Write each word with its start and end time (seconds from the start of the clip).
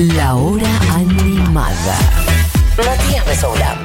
La 0.00 0.34
hora 0.34 0.66
animada. 0.94 1.98
Matías 2.78 3.26
Mesoula. 3.26 3.76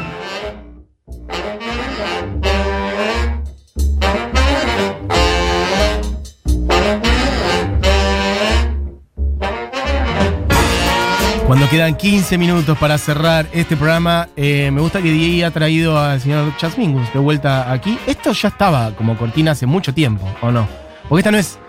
Cuando 11.46 11.70
quedan 11.70 11.96
15 11.98 12.38
minutos 12.38 12.78
para 12.78 12.98
cerrar 12.98 13.50
este 13.52 13.76
programa, 13.76 14.30
eh, 14.38 14.72
me 14.72 14.80
gusta 14.80 15.02
que 15.02 15.12
Diego 15.12 15.46
ha 15.46 15.52
traído 15.52 16.00
al 16.00 16.22
señor 16.22 16.56
Chas 16.56 16.78
Mingus 16.78 17.12
de 17.12 17.20
vuelta 17.20 17.70
aquí. 17.70 18.00
Esto 18.08 18.32
ya 18.32 18.48
estaba 18.48 18.96
como 18.96 19.18
cortina 19.18 19.52
hace 19.52 19.66
mucho 19.66 19.94
tiempo, 19.94 20.26
¿o 20.42 20.50
no? 20.50 20.66
Porque 21.10 21.20
esta 21.20 21.32
no 21.32 21.38
es. 21.40 21.60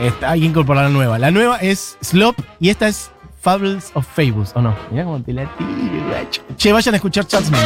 Esta, 0.00 0.32
hay 0.32 0.40
que 0.40 0.46
incorporar 0.46 0.86
la 0.86 0.90
nueva. 0.90 1.20
La 1.20 1.30
nueva 1.30 1.58
es 1.58 1.96
Slop 2.00 2.36
y 2.58 2.70
esta 2.70 2.88
es 2.88 3.09
Fables 3.40 3.90
of 3.94 4.06
Fables, 4.06 4.52
¿o 4.54 4.60
no? 4.60 4.76
Mirá 4.90 5.04
cómo 5.04 5.22
te 5.22 5.32
la 5.32 5.46
tiro, 5.56 5.70
guacho. 6.08 6.42
Che, 6.56 6.72
vayan 6.72 6.94
a 6.94 6.96
escuchar 6.98 7.24
Mingus. 7.24 7.60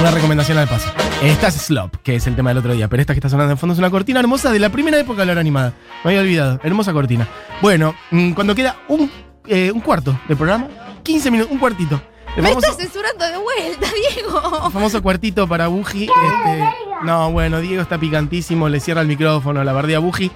Una 0.00 0.10
recomendación 0.10 0.58
al 0.58 0.66
paso. 0.68 0.90
Esta 1.22 1.48
es 1.48 1.54
Slop, 1.54 1.96
que 2.02 2.16
es 2.16 2.26
el 2.26 2.34
tema 2.36 2.50
del 2.50 2.58
otro 2.58 2.72
día, 2.72 2.88
pero 2.88 3.00
esta 3.00 3.14
que 3.14 3.18
está 3.20 3.28
sonando 3.28 3.50
de 3.50 3.56
fondo 3.56 3.72
es 3.72 3.78
una 3.78 3.88
cortina 3.90 4.18
hermosa 4.20 4.50
de 4.50 4.58
la 4.58 4.68
primera 4.70 4.98
época 4.98 5.20
de 5.20 5.26
la 5.26 5.32
hora 5.32 5.40
animada. 5.40 5.72
Me 6.04 6.10
había 6.10 6.20
olvidado. 6.22 6.60
Hermosa 6.62 6.92
cortina. 6.92 7.26
Bueno, 7.62 7.94
mm, 8.10 8.32
cuando 8.32 8.54
queda 8.54 8.76
un, 8.88 9.10
eh, 9.46 9.70
un 9.72 9.80
cuarto 9.80 10.18
de 10.28 10.34
programa, 10.36 10.66
15 11.04 11.30
minutos, 11.30 11.52
un 11.52 11.58
cuartito. 11.58 12.00
El 12.36 12.42
Me 12.42 12.50
famoso- 12.50 12.68
estás 12.70 12.76
censurando 12.76 13.24
de 13.26 13.36
vuelta, 13.38 13.86
Diego. 14.14 14.70
famoso 14.70 15.00
cuartito 15.02 15.46
para 15.48 15.68
Buji. 15.68 16.04
este, 16.04 16.64
no, 17.04 17.30
bueno, 17.30 17.60
Diego 17.60 17.80
está 17.80 17.96
picantísimo, 17.98 18.68
le 18.68 18.80
cierra 18.80 19.00
el 19.02 19.06
micrófono, 19.08 19.62
la 19.64 19.72
bardea 19.72 20.00
Buji. 20.00 20.30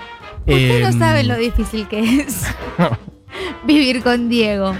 Ustedes 0.46 0.86
Eh, 0.86 0.92
no 0.92 0.98
saben 0.98 1.28
lo 1.28 1.36
difícil 1.36 1.86
que 1.88 2.20
es 2.22 2.46
vivir 3.64 4.02
con 4.02 4.28
Diego. 4.28 4.74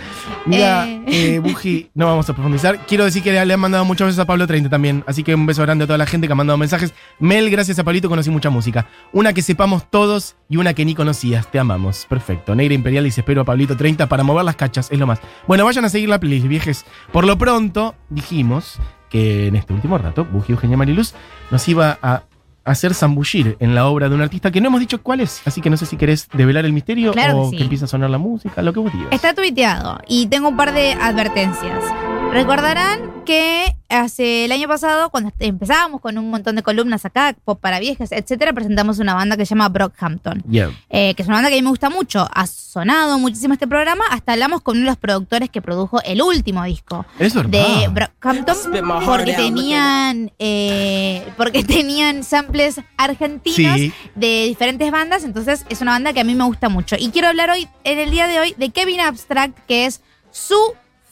Mira, 0.46 0.88
Eh. 0.88 1.02
eh, 1.06 1.38
Buji, 1.38 1.90
no 1.94 2.06
vamos 2.06 2.28
a 2.28 2.32
profundizar. 2.34 2.86
Quiero 2.86 3.04
decir 3.04 3.22
que 3.22 3.32
le 3.32 3.52
han 3.52 3.60
mandado 3.60 3.84
muchas 3.84 4.06
veces 4.08 4.18
a 4.18 4.24
Pablo 4.24 4.46
30 4.46 4.68
también. 4.70 5.04
Así 5.06 5.22
que 5.22 5.34
un 5.34 5.46
beso 5.46 5.62
grande 5.62 5.84
a 5.84 5.86
toda 5.86 5.98
la 5.98 6.06
gente 6.06 6.26
que 6.26 6.32
ha 6.32 6.36
mandado 6.36 6.56
mensajes. 6.56 6.94
Mel, 7.18 7.50
gracias 7.50 7.78
a 7.78 7.84
Pablito 7.84 8.08
conocí 8.08 8.30
mucha 8.30 8.50
música. 8.50 8.86
Una 9.12 9.32
que 9.32 9.42
sepamos 9.42 9.90
todos 9.90 10.36
y 10.48 10.56
una 10.56 10.74
que 10.74 10.84
ni 10.84 10.94
conocías. 10.94 11.50
Te 11.50 11.58
amamos. 11.58 12.06
Perfecto. 12.08 12.54
Negra 12.54 12.74
Imperial 12.74 13.04
dice, 13.04 13.20
espero 13.20 13.42
a 13.42 13.44
Pablito 13.44 13.76
30 13.76 14.08
para 14.08 14.22
mover 14.22 14.44
las 14.44 14.56
cachas. 14.56 14.90
Es 14.90 14.98
lo 14.98 15.06
más. 15.06 15.20
Bueno, 15.46 15.64
vayan 15.64 15.84
a 15.84 15.88
seguir 15.88 16.08
la 16.08 16.18
playlist, 16.20 16.46
viejes. 16.46 16.84
Por 17.12 17.26
lo 17.26 17.36
pronto, 17.38 17.94
dijimos 18.08 18.78
que 19.10 19.48
en 19.48 19.56
este 19.56 19.72
último 19.72 19.98
rato, 19.98 20.24
Buji 20.24 20.52
Eugenia 20.52 20.76
Mariluz 20.76 21.14
nos 21.50 21.66
iba 21.68 21.98
a 22.00 22.22
hacer 22.64 22.94
zambullir 22.94 23.56
en 23.60 23.74
la 23.74 23.86
obra 23.86 24.08
de 24.08 24.14
un 24.14 24.20
artista 24.20 24.50
que 24.50 24.60
no 24.60 24.68
hemos 24.68 24.80
dicho 24.80 25.02
cuál 25.02 25.20
es. 25.20 25.42
Así 25.46 25.60
que 25.60 25.70
no 25.70 25.76
sé 25.76 25.86
si 25.86 25.96
querés 25.96 26.28
develar 26.32 26.64
el 26.64 26.72
misterio 26.72 27.12
Claro 27.12 27.34
que 27.34 27.40
o 27.40 27.50
sí. 27.50 27.56
que 27.56 27.62
empiece 27.64 27.84
a 27.84 27.88
sonar 27.88 28.10
la 28.10 28.18
música, 28.18 28.62
lo 28.62 28.72
que 28.72 28.80
vos 28.80 28.92
digas. 28.92 29.08
Está 29.10 29.34
tuiteado 29.34 29.98
y 30.06 30.26
tengo 30.26 30.48
un 30.48 30.56
par 30.56 30.72
de 30.72 30.92
advertencias. 30.92 31.82
Recordarán 32.32 33.24
que 33.24 33.74
hace 33.88 34.44
el 34.44 34.52
año 34.52 34.68
pasado, 34.68 35.10
cuando 35.10 35.32
empezábamos 35.40 36.00
con 36.00 36.16
un 36.16 36.30
montón 36.30 36.54
de 36.54 36.62
columnas 36.62 37.04
acá, 37.04 37.34
pop 37.44 37.60
para 37.60 37.80
viejas, 37.80 38.12
etcétera, 38.12 38.52
presentamos 38.52 39.00
una 39.00 39.14
banda 39.14 39.36
que 39.36 39.44
se 39.44 39.50
llama 39.50 39.68
Brockhampton. 39.68 40.42
Yeah. 40.48 40.70
eh, 40.90 41.14
que 41.14 41.22
es 41.22 41.28
una 41.28 41.38
banda 41.38 41.50
que 41.50 41.56
a 41.56 41.58
mí 41.58 41.62
me 41.62 41.70
gusta 41.70 41.90
mucho. 41.90 42.28
Ha 42.32 42.46
sonado 42.46 43.18
muchísimo 43.18 43.54
este 43.54 43.66
programa. 43.66 44.04
Hasta 44.10 44.32
hablamos 44.32 44.62
con 44.62 44.76
uno 44.76 44.84
de 44.84 44.90
los 44.92 44.96
productores 44.96 45.50
que 45.50 45.60
produjo 45.60 46.00
el 46.04 46.22
último 46.22 46.62
disco 46.64 47.04
Es 47.18 47.34
de 47.34 47.88
Brockhampton 47.90 48.56
porque 49.04 49.32
tenían 49.34 50.30
eh, 50.38 51.26
porque 51.36 51.64
tenían 51.64 52.22
samples 52.22 52.80
argentinos 52.96 53.76
Sí. 53.76 53.92
de 54.14 54.44
diferentes 54.46 54.88
bandas. 54.92 55.24
Entonces 55.24 55.66
es 55.68 55.80
una 55.80 55.92
banda 55.92 56.12
que 56.12 56.20
a 56.20 56.24
mí 56.24 56.36
me 56.36 56.44
gusta 56.44 56.68
mucho. 56.68 56.94
Y 56.96 57.10
quiero 57.10 57.26
hablar 57.28 57.50
hoy, 57.50 57.66
en 57.82 57.98
el 57.98 58.10
día 58.12 58.28
de 58.28 58.38
hoy, 58.38 58.54
de 58.56 58.70
Kevin 58.70 59.00
Abstract, 59.00 59.58
que 59.66 59.86
es 59.86 60.00
su 60.30 60.56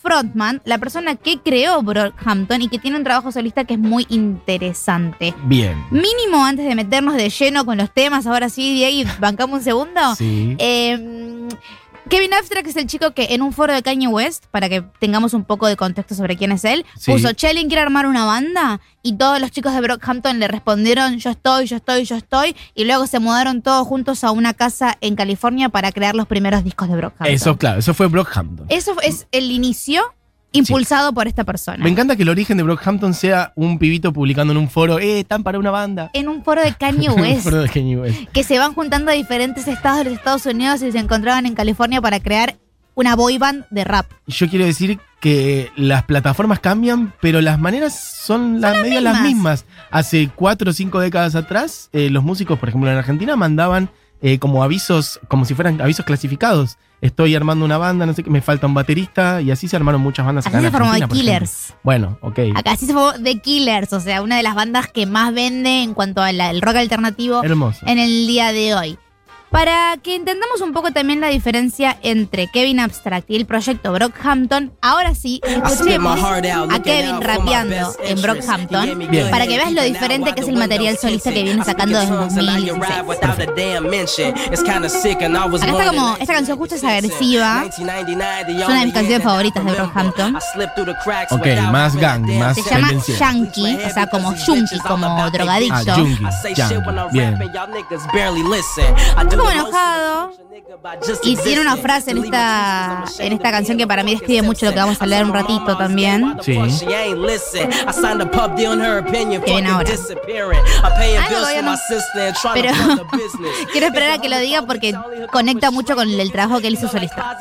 frontman, 0.01 0.61
la 0.65 0.79
persona 0.79 1.17
que 1.17 1.39
creó 1.39 1.83
Brockhampton 1.83 2.63
y 2.63 2.69
que 2.69 2.79
tiene 2.79 2.97
un 2.97 3.05
trabajo 3.05 3.33
solista 3.33 3.65
que 3.65 3.75
es 3.75 3.81
muy 3.81 4.07
interesante. 4.09 5.35
Bien. 5.45 5.77
Mínimo 5.91 6.45
antes 6.45 6.67
de 6.67 6.75
meternos 6.75 7.14
de 7.14 7.31
lleno 7.31 7.64
con 7.64 7.79
los 7.79 7.91
temas, 7.91 8.27
ahora 8.27 8.48
sí, 8.48 8.75
Diego, 8.75 9.11
bancamos 9.20 9.58
un 9.58 9.64
segundo. 9.64 10.14
Sí. 10.17 10.57
Eh, 10.58 11.48
Kevin 12.09 12.33
Abstract 12.33 12.67
es 12.69 12.77
el 12.77 12.86
chico 12.86 13.13
que 13.13 13.35
en 13.35 13.42
un 13.42 13.53
foro 13.53 13.75
de 13.75 13.83
Kanye 13.83 14.09
West, 14.09 14.47
para 14.51 14.69
que 14.70 14.83
tengamos 14.98 15.35
un 15.35 15.45
poco 15.45 15.67
de 15.67 15.77
contexto 15.77 16.14
sobre 16.14 16.36
quién 16.39 16.53
es 16.53 16.64
él, 16.64 16.86
Sí. 16.97 17.13
puso, 17.13 17.33
Chelin 17.33 17.69
quiere 17.69 17.83
armar 17.83 18.07
una 18.07 18.25
banda 18.25 18.81
y 19.03 19.14
todos 19.17 19.39
los 19.41 19.51
chicos 19.51 19.75
de 19.75 19.81
Brockhampton 19.83 20.39
le 20.39 20.48
respondieron, 20.48 21.19
yo 21.19 21.31
estoy, 21.31 21.67
yo 21.67 21.77
estoy, 21.77 22.05
yo 22.05 22.17
estoy, 22.17 22.57
y 22.75 22.85
luego 22.85 23.07
se 23.07 23.19
mudaron 23.19 23.61
todos 23.61 23.87
juntos 23.87 24.25
a 24.25 24.31
una 24.31 24.55
casa 24.55 24.97
en 25.03 25.17
California 25.17 25.69
para 25.69 25.92
crear 25.92 26.14
los 26.14 26.27
primeros 26.27 26.64
discos 26.64 26.89
de 26.89 26.97
Brockhampton. 26.97 27.27
Eso, 27.35 27.58
claro, 27.58 27.81
eso 27.81 27.92
fue 27.92 28.07
Brockhampton. 28.07 28.67
Eso 28.70 28.97
es 29.03 29.27
el 29.31 29.51
inicio 29.51 30.03
impulsado 30.53 31.13
por 31.13 31.29
esta 31.29 31.45
persona. 31.45 31.83
Me 31.83 31.91
encanta 31.91 32.17
que 32.17 32.23
el 32.23 32.29
origen 32.29 32.57
de 32.57 32.63
Brockhampton 32.63 33.14
sea 33.14 33.53
un 33.55 33.79
pibito 33.79 34.13
publicando 34.13 34.53
en 34.53 34.57
un 34.59 34.69
foro, 34.70 34.98
eh, 34.98 35.20
están 35.20 35.42
para 35.42 35.59
una 35.59 35.70
banda. 35.70 36.11
En 36.14 36.29
un 36.29 36.42
foro 36.42 36.63
de 36.63 36.73
Kanye 36.75 37.11
un 37.14 37.20
West. 37.20 37.42
foro 37.45 37.63
de 37.63 37.69
Kanye 37.69 37.97
West. 37.97 38.19
que 38.33 38.42
se 38.45 38.58
van 38.58 38.75
juntando 38.75 39.11
a 39.11 39.14
diferentes 39.14 39.69
estados 39.69 39.98
de 39.98 40.05
los 40.05 40.14
Estados 40.14 40.47
Unidos 40.47 40.83
y 40.83 40.92
se 40.92 40.98
encontraban 40.98 41.47
en 41.47 41.55
California 41.55 42.01
para 42.01 42.20
crear 42.20 42.57
una 42.95 43.14
boy 43.14 43.39
band 43.39 43.64
de 43.70 43.85
rap. 43.85 44.07
Yo 44.27 44.48
quiero 44.48 44.64
decir 44.64 44.98
que 45.20 45.70
las 45.77 46.03
plataformas 46.05 46.58
cambian, 46.61 47.13
pero 47.20 47.41
las 47.41 47.58
maneras 47.58 47.98
son 48.25 48.61
las 48.61 48.77
las 48.77 48.87
mismas. 48.89 49.23
mismas. 49.23 49.64
Hace 49.91 50.31
cuatro 50.35 50.70
o 50.70 50.73
cinco 50.73 50.98
décadas 50.98 51.35
atrás, 51.37 51.91
eh, 51.92 52.11
los 52.11 52.25
músicos, 52.25 52.58
por 52.58 52.69
ejemplo, 52.69 52.91
en 52.91 52.97
Argentina 52.97 53.37
mandaban 53.37 53.91
eh, 54.20 54.39
como 54.39 54.62
avisos, 54.62 55.20
como 55.29 55.45
si 55.45 55.55
fueran 55.55 55.80
avisos 55.80 56.05
clasificados. 56.05 56.79
Estoy 57.01 57.36
armando 57.36 57.64
una 57.64 57.79
banda, 57.79 58.06
no 58.06 58.12
sé 58.12 58.24
qué, 58.24 58.30
me 58.30 58.40
falta 58.40 58.67
un 58.67 58.74
baterista, 58.74 59.40
y 59.40 59.52
así 59.52 59.68
se 59.68 59.77
armaron 59.77 60.01
muchas 60.01 60.27
bandas 60.27 60.46
Así 60.46 60.56
acá 60.56 60.64
se 60.64 60.70
formó 60.73 60.92
The. 60.92 61.06
Killers. 61.06 61.74
Bueno, 61.84 62.18
ok. 62.23 62.40
Acá 62.57 62.77
sí 62.77 62.86
se 62.86 62.92
formó 62.92 63.12
The 63.12 63.39
Killers, 63.39 63.92
o 63.92 64.01
sea, 64.01 64.20
una 64.20 64.36
de 64.36 64.42
las 64.42 64.57
bandas 64.57 64.89
que 64.89 65.07
más 65.07 65.33
vende 65.33 65.83
en 65.83 65.95
cuanto 65.95 66.23
al 66.23 66.61
rock 66.61 66.77
alternativo 66.77 67.45
Hermoso. 67.45 67.86
en 67.86 67.98
el 67.98 68.27
día 68.27 68.52
de 68.52 68.74
hoy. 68.74 68.98
Para 69.51 69.97
que 70.03 70.14
entendamos 70.14 70.61
un 70.61 70.73
poco 70.75 70.91
también 70.92 71.20
la 71.20 71.29
diferencia 71.29 71.97
entre 72.03 72.48
Kevin 72.48 72.81
Abstract 72.81 73.31
y 73.31 73.36
el 73.36 73.47
proyecto 73.47 73.92
Brockhampton, 73.92 74.73
ahora 74.83 75.14
sí, 75.14 75.41
escuchemos 75.42 76.19
a 76.23 76.83
Kevin 76.83 77.20
rapeando 77.23 77.95
en 78.05 78.20
Brockhampton 78.20 79.08
Bien. 79.11 79.31
para 79.31 79.47
que 79.47 79.57
veas 79.57 79.73
lo 79.73 79.83
diferente 79.83 80.35
que 80.35 80.42
es 80.42 80.48
el 80.48 80.57
material 80.57 80.98
solista 80.98 81.33
que 81.33 81.42
viene 81.45 81.64
sacando 81.64 81.98
desde 81.98 82.14
2016. 82.14 82.79
Acá 85.63 85.73
está 85.73 85.87
como, 85.87 86.17
esta 86.20 86.35
canción 86.35 86.58
justo 86.58 86.75
es 86.75 86.85
agresiva, 86.85 87.64
es 87.67 87.79
una 88.67 88.81
de 88.81 88.85
mis 88.85 88.95
canciones 88.95 89.23
favoritas 89.23 89.64
de 89.64 89.73
Brockhampton. 89.73 90.37
Ok, 91.31 91.47
más 91.73 91.97
gang, 91.97 92.27
más 92.39 92.55
Se 92.57 92.63
llama. 92.70 92.89
Yankee, 93.19 93.79
o 93.87 93.91
sea, 93.95 94.07
como 94.08 94.35
junkie, 94.37 94.79
como 94.87 95.31
drogadicto. 95.31 95.92
Ah, 95.92 97.08
bien. 97.13 97.39
Como 99.39 99.51
enojado. 99.51 100.33
Y 101.23 101.37
tiene 101.37 101.61
una 101.61 101.77
frase 101.77 102.11
en 102.13 102.25
esta, 102.25 103.05
en 103.19 103.33
esta 103.33 103.51
canción 103.51 103.79
que 103.79 103.87
para 103.87 104.03
mí 104.03 104.13
describe 104.13 104.43
mucho 104.43 104.67
lo 104.67 104.73
que 104.73 104.79
vamos 104.79 105.01
a 105.01 105.05
hablar 105.05 105.25
un 105.25 105.33
ratito 105.33 105.77
también. 105.77 106.37
Sí. 106.43 106.55
Que 109.45 109.53
viene 109.53 109.71
ahora. 109.71 109.91
Ah, 111.19 111.29
no. 111.63 111.71
Pero 112.55 112.73
quiero 113.73 113.87
esperar 113.87 114.13
a 114.13 114.19
que 114.19 114.29
lo 114.29 114.39
diga 114.39 114.63
porque 114.63 114.95
conecta 115.33 115.70
mucho 115.70 115.95
con 115.95 116.09
el 116.09 116.33
trabajo 116.33 116.61
que 116.61 116.69
él 116.69 116.75
hizo 116.75 116.89
solista. 116.89 117.37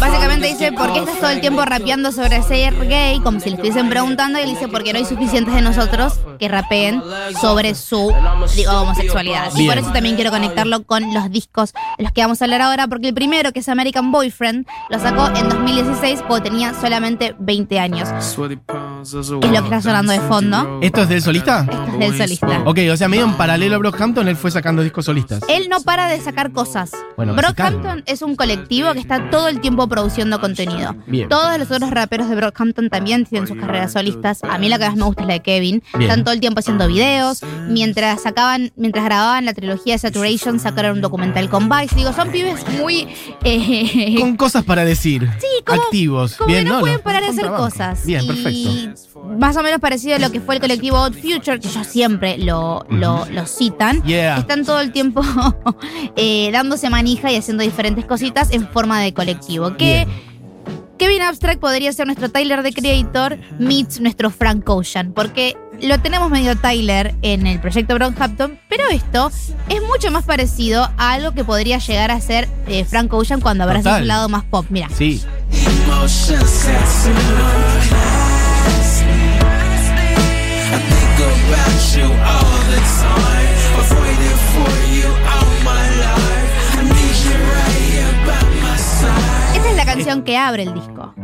Básicamente 0.00 0.46
dice, 0.48 0.72
¿por 0.72 0.87
qué 0.92 1.00
estás 1.00 1.18
todo 1.18 1.30
el 1.30 1.40
tiempo 1.40 1.64
rapeando 1.64 2.12
sobre 2.12 2.42
ser 2.42 2.74
gay? 2.88 3.20
Como 3.20 3.40
si 3.40 3.50
le 3.50 3.56
estuviesen 3.56 3.88
preguntando. 3.88 4.38
Y 4.38 4.42
él 4.42 4.50
dice, 4.50 4.68
porque 4.68 4.92
no 4.92 4.98
hay 4.98 5.04
suficientes 5.04 5.54
de 5.54 5.62
nosotros 5.62 6.14
que 6.38 6.48
rapeen 6.48 7.02
sobre 7.40 7.74
su 7.74 8.12
digo, 8.54 8.72
homosexualidad. 8.72 9.52
Y 9.56 9.66
por 9.66 9.78
eso 9.78 9.90
también 9.92 10.16
quiero 10.16 10.30
conectarlo 10.30 10.84
con 10.84 11.12
los 11.12 11.30
discos 11.30 11.72
de 11.96 12.04
los 12.04 12.12
que 12.12 12.22
vamos 12.22 12.40
a 12.40 12.44
hablar 12.44 12.62
ahora. 12.62 12.86
Porque 12.88 13.08
el 13.08 13.14
primero, 13.14 13.52
que 13.52 13.60
es 13.60 13.68
American 13.68 14.10
Boyfriend, 14.12 14.66
lo 14.88 14.98
sacó 14.98 15.26
en 15.36 15.48
2016 15.48 16.22
cuando 16.26 16.50
tenía 16.50 16.74
solamente 16.74 17.34
20 17.38 17.78
años. 17.78 18.08
Es 19.02 19.30
lo 19.30 19.40
que 19.40 19.46
está 19.58 19.80
sonando 19.82 20.12
de 20.12 20.20
fondo. 20.20 20.78
¿Esto 20.82 21.02
es 21.02 21.08
del 21.08 21.22
solista? 21.22 21.60
Esto 21.68 21.92
es 21.98 21.98
del 21.98 22.18
solista. 22.18 22.62
Ok, 22.64 22.78
o 22.92 22.96
sea, 22.96 23.08
medio 23.08 23.24
en 23.24 23.34
paralelo 23.34 23.76
a 23.76 23.78
Brockhampton, 23.78 24.28
él 24.28 24.36
fue 24.36 24.50
sacando 24.50 24.82
discos 24.82 25.04
solistas. 25.06 25.40
Él 25.48 25.68
no 25.68 25.80
para 25.82 26.08
de 26.08 26.20
sacar 26.20 26.52
cosas. 26.52 26.90
Bueno, 27.16 27.34
Brockhampton 27.34 28.02
es 28.06 28.22
un 28.22 28.36
colectivo 28.36 28.92
que 28.92 29.00
está 29.00 29.30
todo 29.30 29.48
el 29.48 29.60
tiempo 29.60 29.88
produciendo 29.88 30.40
contenido. 30.40 30.94
Bien. 31.06 31.28
Todos 31.28 31.58
los 31.58 31.70
otros 31.70 31.90
raperos 31.90 32.28
de 32.28 32.36
Brockhampton 32.36 32.90
también 32.90 33.24
tienen 33.24 33.48
sus 33.48 33.56
carreras 33.56 33.92
solistas. 33.92 34.42
A 34.44 34.58
mí 34.58 34.68
la 34.68 34.78
que 34.78 34.86
más 34.86 34.96
me 34.96 35.04
gusta 35.04 35.22
es 35.22 35.28
la 35.28 35.34
de 35.34 35.40
Kevin. 35.42 35.82
Bien. 35.94 36.02
Están 36.10 36.24
todo 36.24 36.34
el 36.34 36.40
tiempo 36.40 36.60
haciendo 36.60 36.86
videos. 36.88 37.40
Mientras 37.68 38.22
sacaban, 38.22 38.72
mientras 38.76 39.04
grababan 39.04 39.44
la 39.44 39.54
trilogía 39.54 39.94
de 39.94 39.98
Saturation, 39.98 40.58
sacaron 40.60 40.96
un 40.96 41.00
documental 41.02 41.48
con 41.48 41.68
Vice. 41.68 41.94
Digo, 41.94 42.12
son 42.12 42.30
pibes 42.30 42.64
muy 42.78 43.08
eh, 43.44 44.16
Con 44.18 44.36
cosas 44.36 44.64
para 44.64 44.84
decir. 44.84 45.28
Sí, 45.38 45.46
como- 45.64 45.82
Activos. 45.82 46.34
como 46.36 46.48
Bien, 46.48 46.64
que 46.64 46.68
no, 46.70 46.74
¿no? 46.76 46.80
pueden 46.80 47.00
parar 47.00 47.22
de 47.22 47.28
hacer 47.28 47.42
trabajo. 47.44 47.64
cosas. 47.64 48.04
Bien, 48.04 48.22
y 48.24 48.26
perfecto. 48.26 48.70
Más 49.38 49.56
o 49.56 49.62
menos 49.62 49.80
parecido 49.80 50.16
a 50.16 50.18
lo 50.18 50.30
que 50.30 50.40
fue 50.40 50.54
el 50.56 50.60
colectivo 50.60 50.98
Odd 50.98 51.14
Future, 51.14 51.60
que 51.60 51.68
ellos 51.68 51.86
siempre 51.86 52.38
lo, 52.38 52.84
lo, 52.90 53.26
lo 53.26 53.46
citan. 53.46 54.02
Yeah. 54.02 54.38
Están 54.38 54.64
todo 54.64 54.80
el 54.80 54.92
tiempo 54.92 55.22
eh, 56.16 56.50
dándose 56.52 56.90
manija 56.90 57.30
y 57.30 57.36
haciendo 57.36 57.62
diferentes 57.62 58.04
cositas 58.04 58.50
en 58.52 58.68
forma 58.68 59.00
de 59.00 59.12
colectivo. 59.14 59.76
Que 59.76 60.06
Kevin 60.98 61.22
Abstract 61.22 61.60
podría 61.60 61.92
ser 61.92 62.06
nuestro 62.06 62.28
Tyler 62.30 62.62
the 62.62 62.72
Creator 62.72 63.38
meets 63.58 64.00
nuestro 64.00 64.30
Frank 64.30 64.68
Ocean, 64.68 65.12
porque 65.12 65.56
lo 65.80 66.00
tenemos 66.00 66.28
medio 66.30 66.56
Tyler 66.56 67.14
en 67.22 67.46
el 67.46 67.60
proyecto 67.60 67.94
Brockhampton, 67.94 68.58
pero 68.68 68.88
esto 68.90 69.30
es 69.68 69.82
mucho 69.82 70.10
más 70.10 70.24
parecido 70.24 70.90
a 70.96 71.12
algo 71.12 71.32
que 71.32 71.44
podría 71.44 71.78
llegar 71.78 72.10
a 72.10 72.20
ser 72.20 72.48
eh, 72.66 72.84
Frank 72.84 73.12
Ocean 73.12 73.40
cuando 73.40 73.64
abraza 73.64 74.00
su 74.00 74.04
lado 74.04 74.28
más 74.28 74.44
pop. 74.44 74.66
Mira. 74.70 74.88
Sí. 74.96 75.22
About 81.48 81.96
you 81.96 82.04
all 82.04 82.58
the 82.70 82.80
time. 83.00 83.48
I've 83.78 83.92
waited 84.00 84.38
for 84.52 84.72
you 84.92 85.08
all 85.32 85.50
my 85.64 85.84
life. 86.04 86.52
I 86.78 86.82
need 86.82 87.16
you 87.24 87.36
right 87.56 87.82
here 87.88 88.12
by 88.26 88.42
my 88.62 88.76
side. 88.76 89.56
Esta 89.56 89.70
es 89.70 89.76
la 89.76 89.84
canción 89.86 90.22
que 90.22 90.36
abre 90.36 90.62
el 90.64 90.74
disco. 90.74 91.14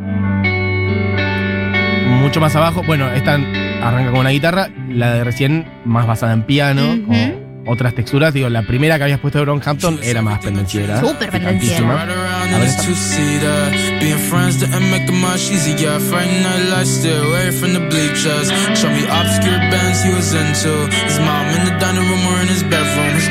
Mucho 2.23 2.41
más 2.41 2.57
abajo. 2.57 2.83
Bueno, 2.87 3.11
esta 3.13 3.35
arranca 3.35 4.11
con 4.11 4.21
una 4.21 4.31
guitarra. 4.31 4.69
La 4.89 5.13
de 5.15 5.25
recién 5.25 5.67
más 5.85 6.07
basada 6.07 6.33
en 6.33 6.43
piano. 6.43 6.83
Ujú. 6.95 7.07
con 7.07 7.34
otras 7.67 7.95
texturas. 7.95 8.33
Digo, 8.35 8.49
la 8.49 8.63
primera 8.63 8.97
que 8.99 9.05
habías 9.05 9.21
puesto 9.21 9.39
de 9.39 9.45
Brockhampton 9.45 10.01
era 10.03 10.23
más 10.23 10.39
pendenciera. 10.41 11.01
Súper 11.01 11.31
pendenciera. 11.31 12.03
A 12.03 12.59
ver 12.59 12.69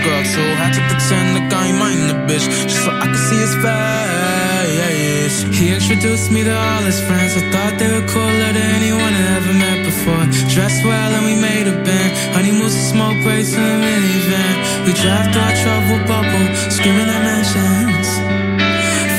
the 0.03 0.09
the 0.09 0.09
girl 0.09 0.23
too. 0.23 0.49
Had 0.59 0.73
to 0.73 0.81
pretend 0.87 1.27
like 1.35 1.53
I 1.53 1.67
ain't 1.67 1.77
mind 1.77 2.09
the 2.09 2.15
bitch. 2.27 2.45
Just 2.67 2.83
so 2.85 2.91
I 2.91 3.07
could 3.07 3.23
see 3.29 3.39
his 3.39 3.55
face. 3.55 5.37
He 5.57 5.73
introduced 5.73 6.31
me 6.31 6.43
to 6.43 6.55
all 6.55 6.83
his 6.83 6.99
friends. 6.99 7.35
I 7.37 7.41
thought 7.51 7.77
they 7.79 7.87
were 7.87 8.07
cooler 8.07 8.51
than 8.53 8.69
anyone 8.79 9.13
I 9.13 9.23
ever 9.37 9.53
met 9.53 9.85
before. 9.85 10.25
Dressed 10.49 10.83
well 10.83 11.11
and 11.13 11.25
we 11.25 11.35
made 11.39 11.67
a 11.67 11.75
band. 11.83 12.11
Honeymoons 12.35 12.75
and 12.75 12.87
smoke 12.93 13.17
breaks 13.23 13.53
in 13.53 13.63
a 13.63 13.77
minivan. 13.85 14.55
We 14.85 14.91
drive 14.93 15.31
through 15.31 15.45
our 15.47 15.55
trouble 15.63 15.99
bubble, 16.07 16.47
screaming 16.69 17.09
at 17.09 17.21
mansions. 17.23 18.09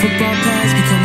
Football 0.00 0.36
pads 0.44 0.72
become 0.80 1.03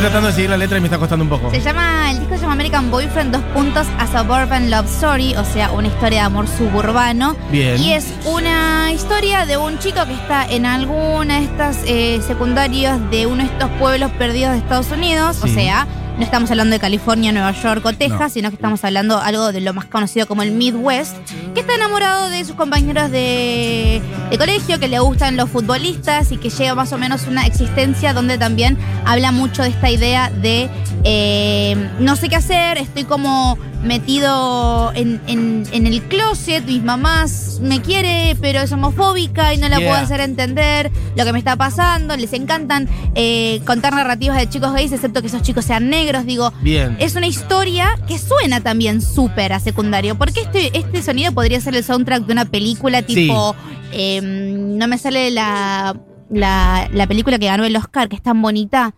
Estoy 0.00 0.12
tratando 0.12 0.28
de 0.28 0.34
seguir 0.34 0.48
la 0.48 0.56
letra 0.56 0.78
y 0.78 0.80
me 0.80 0.86
está 0.86 0.96
costando 0.96 1.22
un 1.24 1.28
poco. 1.28 1.50
Se 1.50 1.60
llama, 1.60 2.10
el 2.10 2.20
disco 2.20 2.34
se 2.34 2.40
llama 2.40 2.54
American 2.54 2.90
Boyfriend, 2.90 3.32
dos 3.32 3.42
puntos, 3.52 3.86
A 3.98 4.06
Suburban 4.06 4.70
Love 4.70 4.86
Story, 4.86 5.34
o 5.36 5.44
sea, 5.44 5.72
una 5.72 5.88
historia 5.88 6.20
de 6.20 6.24
amor 6.24 6.48
suburbano. 6.48 7.36
Bien. 7.50 7.78
Y 7.78 7.92
es 7.92 8.06
una 8.24 8.90
historia 8.94 9.44
de 9.44 9.58
un 9.58 9.78
chico 9.78 10.06
que 10.06 10.14
está 10.14 10.46
en 10.46 10.64
alguna 10.64 11.40
de 11.40 11.44
estas 11.44 11.82
eh, 11.84 12.22
secundarias 12.26 12.98
de 13.10 13.26
uno 13.26 13.44
de 13.44 13.50
estos 13.50 13.68
pueblos 13.72 14.10
perdidos 14.12 14.52
de 14.52 14.58
Estados 14.60 14.90
Unidos, 14.90 15.44
o 15.44 15.48
sea, 15.48 15.86
no 16.20 16.26
estamos 16.26 16.50
hablando 16.50 16.74
de 16.74 16.80
California, 16.80 17.32
Nueva 17.32 17.52
York 17.52 17.82
o 17.86 17.94
Texas, 17.94 18.20
No. 18.20 18.28
sino 18.28 18.50
que 18.50 18.56
estamos 18.56 18.84
hablando 18.84 19.18
algo 19.18 19.52
de 19.52 19.62
lo 19.62 19.72
más 19.72 19.86
conocido 19.86 20.28
como 20.28 20.42
el 20.42 20.52
Midwest, 20.52 21.16
que 21.54 21.60
está 21.60 21.74
enamorado 21.74 22.28
de 22.28 22.44
sus 22.44 22.56
compañeros 22.56 23.10
de, 23.10 24.02
de 24.28 24.36
colegio, 24.36 24.78
que 24.78 24.86
le 24.88 24.98
gustan 24.98 25.38
los 25.38 25.48
futbolistas 25.48 26.30
y 26.30 26.36
que 26.36 26.50
llega 26.50 26.74
más 26.74 26.92
o 26.92 26.98
menos 26.98 27.26
una 27.26 27.46
existencia 27.46 28.12
donde 28.12 28.36
también 28.36 28.76
habla 29.06 29.32
mucho 29.32 29.62
de 29.62 29.70
esta 29.70 29.88
idea 29.88 30.28
de 30.28 30.68
eh, 31.04 31.88
no 32.00 32.16
sé 32.16 32.28
qué 32.28 32.36
hacer, 32.36 32.76
estoy 32.76 33.04
como 33.04 33.56
metido 33.82 34.92
en, 34.94 35.20
en- 35.26 35.64
en 35.72 35.86
el 35.86 36.02
closet, 36.02 36.64
mis 36.66 36.82
mamás 36.82 37.58
me 37.62 37.80
quiere, 37.80 38.36
pero 38.40 38.60
es 38.60 38.72
homofóbica 38.72 39.52
y 39.54 39.58
no 39.58 39.68
la 39.68 39.78
Yeah. 39.78 39.88
puedo 39.88 40.02
hacer 40.02 40.20
entender 40.20 40.90
lo 41.16 41.24
que 41.24 41.32
me 41.32 41.38
está 41.38 41.56
pasando, 41.56 42.16
les 42.16 42.32
encantan 42.32 42.88
eh, 43.14 43.60
contar 43.64 43.94
narrativas 43.94 44.36
de 44.38 44.48
chicos 44.48 44.72
gays, 44.72 44.92
excepto 44.92 45.20
que 45.20 45.28
esos 45.28 45.42
chicos 45.42 45.64
sean 45.64 45.88
negros, 45.90 46.26
digo, 46.26 46.52
Bien. 46.62 46.96
es 47.00 47.14
una 47.16 47.26
historia 47.26 47.98
que 48.06 48.18
suena 48.18 48.60
también 48.60 49.00
súper 49.00 49.52
a 49.52 49.60
secundario. 49.60 50.16
Porque 50.16 50.40
este, 50.40 50.76
este 50.78 51.02
sonido 51.02 51.32
podría 51.32 51.60
ser 51.60 51.74
el 51.76 51.84
soundtrack 51.84 52.26
de 52.26 52.32
una 52.32 52.44
película 52.44 53.02
tipo. 53.02 53.54
eh, 53.92 54.20
no 54.22 54.86
me 54.88 54.98
sale 54.98 55.30
la, 55.30 55.96
la, 56.30 56.88
la 56.92 57.06
película 57.06 57.38
que 57.38 57.46
ganó 57.46 57.64
el 57.64 57.76
Oscar, 57.76 58.08
que 58.08 58.16
es 58.16 58.22
tan 58.22 58.40
bonita. 58.42 58.94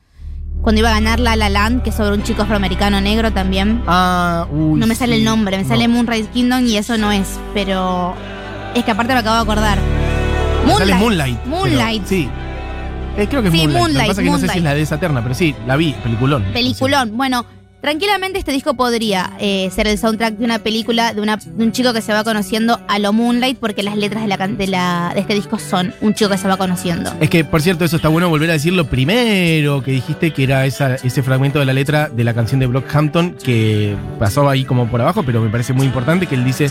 Cuando 0.62 0.78
iba 0.78 0.90
a 0.90 0.94
ganar 0.94 1.18
La 1.20 1.34
La 1.36 1.48
Land, 1.48 1.82
que 1.82 1.90
es 1.90 1.96
sobre 1.96 2.14
un 2.14 2.22
chico 2.22 2.42
afroamericano 2.42 3.00
negro 3.00 3.32
también. 3.32 3.82
Ah, 3.86 4.46
uy. 4.50 4.78
No 4.78 4.86
me 4.86 4.94
sale 4.94 5.16
el 5.16 5.24
nombre, 5.24 5.56
me 5.56 5.64
No. 5.64 5.68
sale 5.68 5.88
Moonrise 5.88 6.28
Kingdom 6.30 6.64
y 6.66 6.76
eso 6.76 6.96
no 6.98 7.10
es. 7.12 7.38
Pero. 7.52 8.14
Es 8.74 8.84
que 8.84 8.90
aparte 8.92 9.12
me 9.12 9.18
acabo 9.20 9.36
de 9.36 9.42
acordar. 9.42 9.78
Me 10.66 10.72
sale 10.74 10.94
Moonlight. 10.94 11.38
pero- 11.38 11.56
Moonlight. 11.56 12.06
sí. 12.06 12.28
Eh, 13.16 13.26
creo 13.28 13.42
que 13.42 13.48
es 13.48 13.54
Sí, 13.54 13.58
Moonlight. 13.58 13.66
Lo 13.66 13.72
que 13.72 13.78
Moonlight, 13.80 14.08
pasa 14.08 14.20
es 14.20 14.24
que 14.24 14.30
no 14.30 14.36
sé 14.38 14.40
si 14.42 14.46
Moonlight. 14.46 14.56
es 14.58 14.62
la 14.64 14.74
de 14.74 14.82
esa 14.82 14.98
pero 15.22 15.34
sí, 15.34 15.54
la 15.66 15.76
vi, 15.76 15.92
peliculón. 16.02 16.44
Peliculón. 16.52 17.16
Bueno, 17.16 17.44
tranquilamente 17.82 18.38
este 18.38 18.52
disco 18.52 18.74
podría 18.74 19.32
eh, 19.40 19.68
ser 19.74 19.88
el 19.88 19.98
soundtrack 19.98 20.36
de 20.36 20.44
una 20.44 20.60
película 20.60 21.12
de, 21.12 21.20
un 21.20 21.72
chico 21.72 21.92
que 21.92 22.00
se 22.00 22.12
va 22.12 22.24
conociendo 22.24 22.80
a 22.88 22.98
lo 22.98 23.12
Moonlight, 23.12 23.58
porque 23.58 23.82
las 23.82 23.96
letras 23.96 24.22
de, 24.22 24.66
la, 24.68 25.12
de, 25.14 25.20
este 25.20 25.34
disco 25.34 25.58
son 25.58 25.92
un 26.00 26.14
chico 26.14 26.30
que 26.30 26.38
se 26.38 26.48
va 26.48 26.56
conociendo. 26.56 27.12
Es 27.20 27.28
que, 27.28 27.44
por 27.44 27.60
cierto, 27.60 27.84
eso 27.84 27.96
está 27.96 28.08
bueno 28.08 28.30
volver 28.30 28.48
a 28.50 28.52
decir 28.54 28.72
lo 28.72 28.86
primero 28.86 29.82
que 29.82 29.90
dijiste, 29.90 30.32
que 30.32 30.44
era 30.44 30.64
ese 30.64 31.22
fragmento 31.22 31.58
de 31.58 31.66
la 31.66 31.72
letra 31.72 32.08
de 32.08 32.24
la 32.24 32.32
canción 32.32 32.60
de 32.60 32.66
Brockhampton, 32.66 33.36
que 33.42 33.96
pasó 34.18 34.48
ahí 34.48 34.64
como 34.64 34.86
por 34.86 35.00
abajo, 35.00 35.24
pero 35.24 35.40
me 35.40 35.50
parece 35.50 35.72
muy 35.72 35.86
importante, 35.86 36.28
que 36.28 36.36
él 36.36 36.44
dice, 36.44 36.70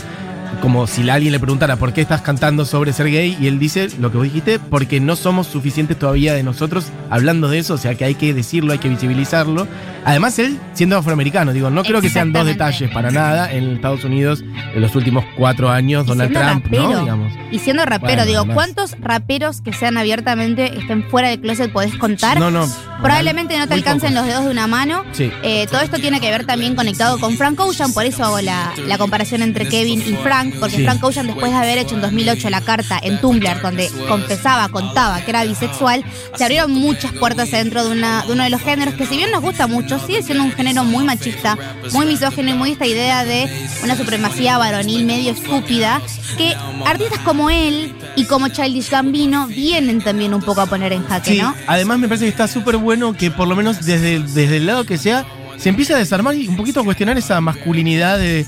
como 0.60 0.86
si 0.86 1.08
alguien 1.08 1.32
le 1.32 1.40
preguntara 1.40 1.76
por 1.76 1.92
qué 1.92 2.00
estás 2.00 2.22
cantando 2.22 2.64
sobre 2.64 2.92
ser 2.92 3.10
gay, 3.10 3.36
y 3.40 3.46
él 3.46 3.58
dice 3.58 3.88
lo 3.98 4.10
que 4.10 4.18
vos 4.18 4.24
dijiste, 4.24 4.58
porque 4.58 5.00
no 5.00 5.16
somos 5.16 5.46
suficientes 5.46 5.98
todavía 5.98 6.34
de 6.34 6.42
nosotros 6.42 6.86
hablando 7.10 7.48
de 7.48 7.58
eso, 7.58 7.74
o 7.74 7.78
sea 7.78 7.94
que 7.94 8.04
hay 8.04 8.14
que 8.14 8.34
decirlo, 8.34 8.72
hay 8.72 8.78
que 8.78 8.88
visibilizarlo. 8.88 9.66
Además, 10.04 10.38
él 10.38 10.58
siendo 10.74 10.96
afroamericano, 10.96 11.52
digo, 11.52 11.70
no 11.70 11.82
creo 11.84 12.00
que 12.00 12.08
sean 12.10 12.32
dos 12.32 12.46
detalles 12.46 12.90
para 12.90 13.10
nada 13.10 13.52
en 13.52 13.70
Estados 13.70 14.04
Unidos 14.04 14.42
en 14.74 14.80
los 14.80 14.94
últimos 14.96 15.24
cuatro 15.36 15.70
años, 15.70 16.04
Y 16.04 16.08
Donald 16.08 16.32
Trump, 16.32 16.64
rapero. 16.64 16.92
¿no? 16.92 17.00
Digamos. 17.00 17.32
Y 17.50 17.58
siendo 17.58 17.84
rapero, 17.84 18.08
Bueno, 18.08 18.26
digo, 18.26 18.38
además. 18.40 18.54
¿cuántos 18.54 18.96
raperos 19.00 19.60
que 19.60 19.72
sean 19.72 19.96
abiertamente, 19.98 20.78
estén 20.78 21.04
fuera 21.04 21.28
del 21.28 21.40
closet, 21.40 21.72
podés 21.72 21.94
contar? 21.96 22.38
No, 22.38 22.50
no. 22.50 22.66
Probablemente 23.02 23.58
no 23.58 23.66
te 23.68 23.74
alcancen 23.74 24.10
pocos. 24.10 24.14
los 24.14 24.26
dedos 24.26 24.44
de 24.44 24.50
una 24.50 24.66
mano. 24.66 25.04
Sí. 25.12 25.30
Eh, 25.42 25.66
todo 25.70 25.80
esto 25.80 25.98
tiene 25.98 26.20
que 26.20 26.30
ver 26.30 26.46
también 26.46 26.74
conectado 26.74 27.18
con 27.18 27.36
Frank 27.36 27.58
Ocean, 27.60 27.92
por 27.92 28.04
eso 28.06 28.24
hago 28.24 28.40
la, 28.40 28.72
la 28.86 28.98
comparación 28.98 29.42
entre 29.42 29.66
Kevin 29.68 30.00
y 30.00 30.12
Frank, 30.22 30.54
porque 30.60 30.76
Sí. 30.76 30.84
Frank 30.84 31.02
Ocean 31.04 31.26
después 31.26 31.50
de 31.52 31.58
haber 31.58 31.78
hecho 31.78 31.94
en 31.96 32.00
2008 32.00 32.48
la 32.50 32.60
carta 32.60 32.98
en 33.02 33.20
Tumblr 33.20 33.60
donde 33.60 33.90
confesaba, 34.08 34.68
contaba 34.68 35.20
que 35.22 35.30
era 35.30 35.44
bisexual, 35.44 36.04
se 36.36 36.44
abrieron 36.44 36.72
muchas 36.72 37.12
puertas 37.12 37.50
dentro 37.50 37.84
de, 37.84 37.90
una, 37.90 38.22
de 38.24 38.32
uno 38.32 38.44
de 38.44 38.50
los 38.50 38.60
géneros 38.60 38.94
que 38.94 39.06
si 39.06 39.16
bien 39.16 39.30
nos 39.30 39.42
gusta 39.42 39.66
mucho, 39.66 39.98
sigue 39.98 40.22
siendo 40.22 40.44
un 40.44 40.52
género 40.52 40.84
muy 40.84 41.04
machista, 41.04 41.58
muy 41.92 42.06
misógino 42.06 42.50
y 42.50 42.54
muy 42.54 42.72
esta 42.72 42.86
idea 42.86 43.24
de 43.24 43.48
una 43.82 43.96
supremacía 43.96 44.58
varonil 44.58 45.04
medio 45.04 45.32
estúpida, 45.32 46.00
que 46.38 46.54
artistas 46.86 47.18
como 47.20 47.50
él 47.50 47.92
y 48.16 48.24
como 48.26 48.48
Childish 48.48 48.90
Gambino 48.90 49.46
vienen 49.46 50.00
también 50.02 50.34
un 50.34 50.42
poco 50.42 50.60
a 50.60 50.66
poner 50.66 50.92
en 50.92 51.04
jaque, 51.06 51.32
Sí, 51.32 51.38
¿no? 51.40 51.54
además 51.66 51.98
me 51.98 52.08
parece 52.08 52.24
que 52.26 52.30
está 52.30 52.46
súper 52.46 52.76
bueno 52.76 52.91
que 53.16 53.30
por 53.30 53.48
lo 53.48 53.56
menos 53.56 53.84
desde, 53.84 54.20
desde 54.20 54.56
el 54.58 54.66
lado 54.66 54.84
que 54.84 54.98
sea, 54.98 55.24
se 55.56 55.68
empieza 55.68 55.94
a 55.94 55.98
desarmar 55.98 56.34
y 56.34 56.48
un 56.48 56.56
poquito 56.56 56.80
a 56.80 56.84
cuestionar 56.84 57.16
esa 57.18 57.40
masculinidad 57.40 58.18
de... 58.18 58.46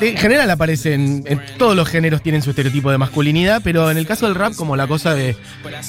en 0.00 0.16
general 0.16 0.50
aparece 0.50 0.94
en, 0.94 1.24
todos 1.58 1.76
los 1.76 1.88
géneros 1.88 2.22
tienen 2.22 2.42
su 2.42 2.50
estereotipo 2.50 2.90
de 2.90 2.98
masculinidad, 2.98 3.60
pero 3.62 3.90
en 3.90 3.98
el 3.98 4.06
caso 4.06 4.26
del 4.26 4.34
rap 4.34 4.54
como 4.54 4.76
la 4.76 4.86
cosa 4.86 5.14
de 5.14 5.36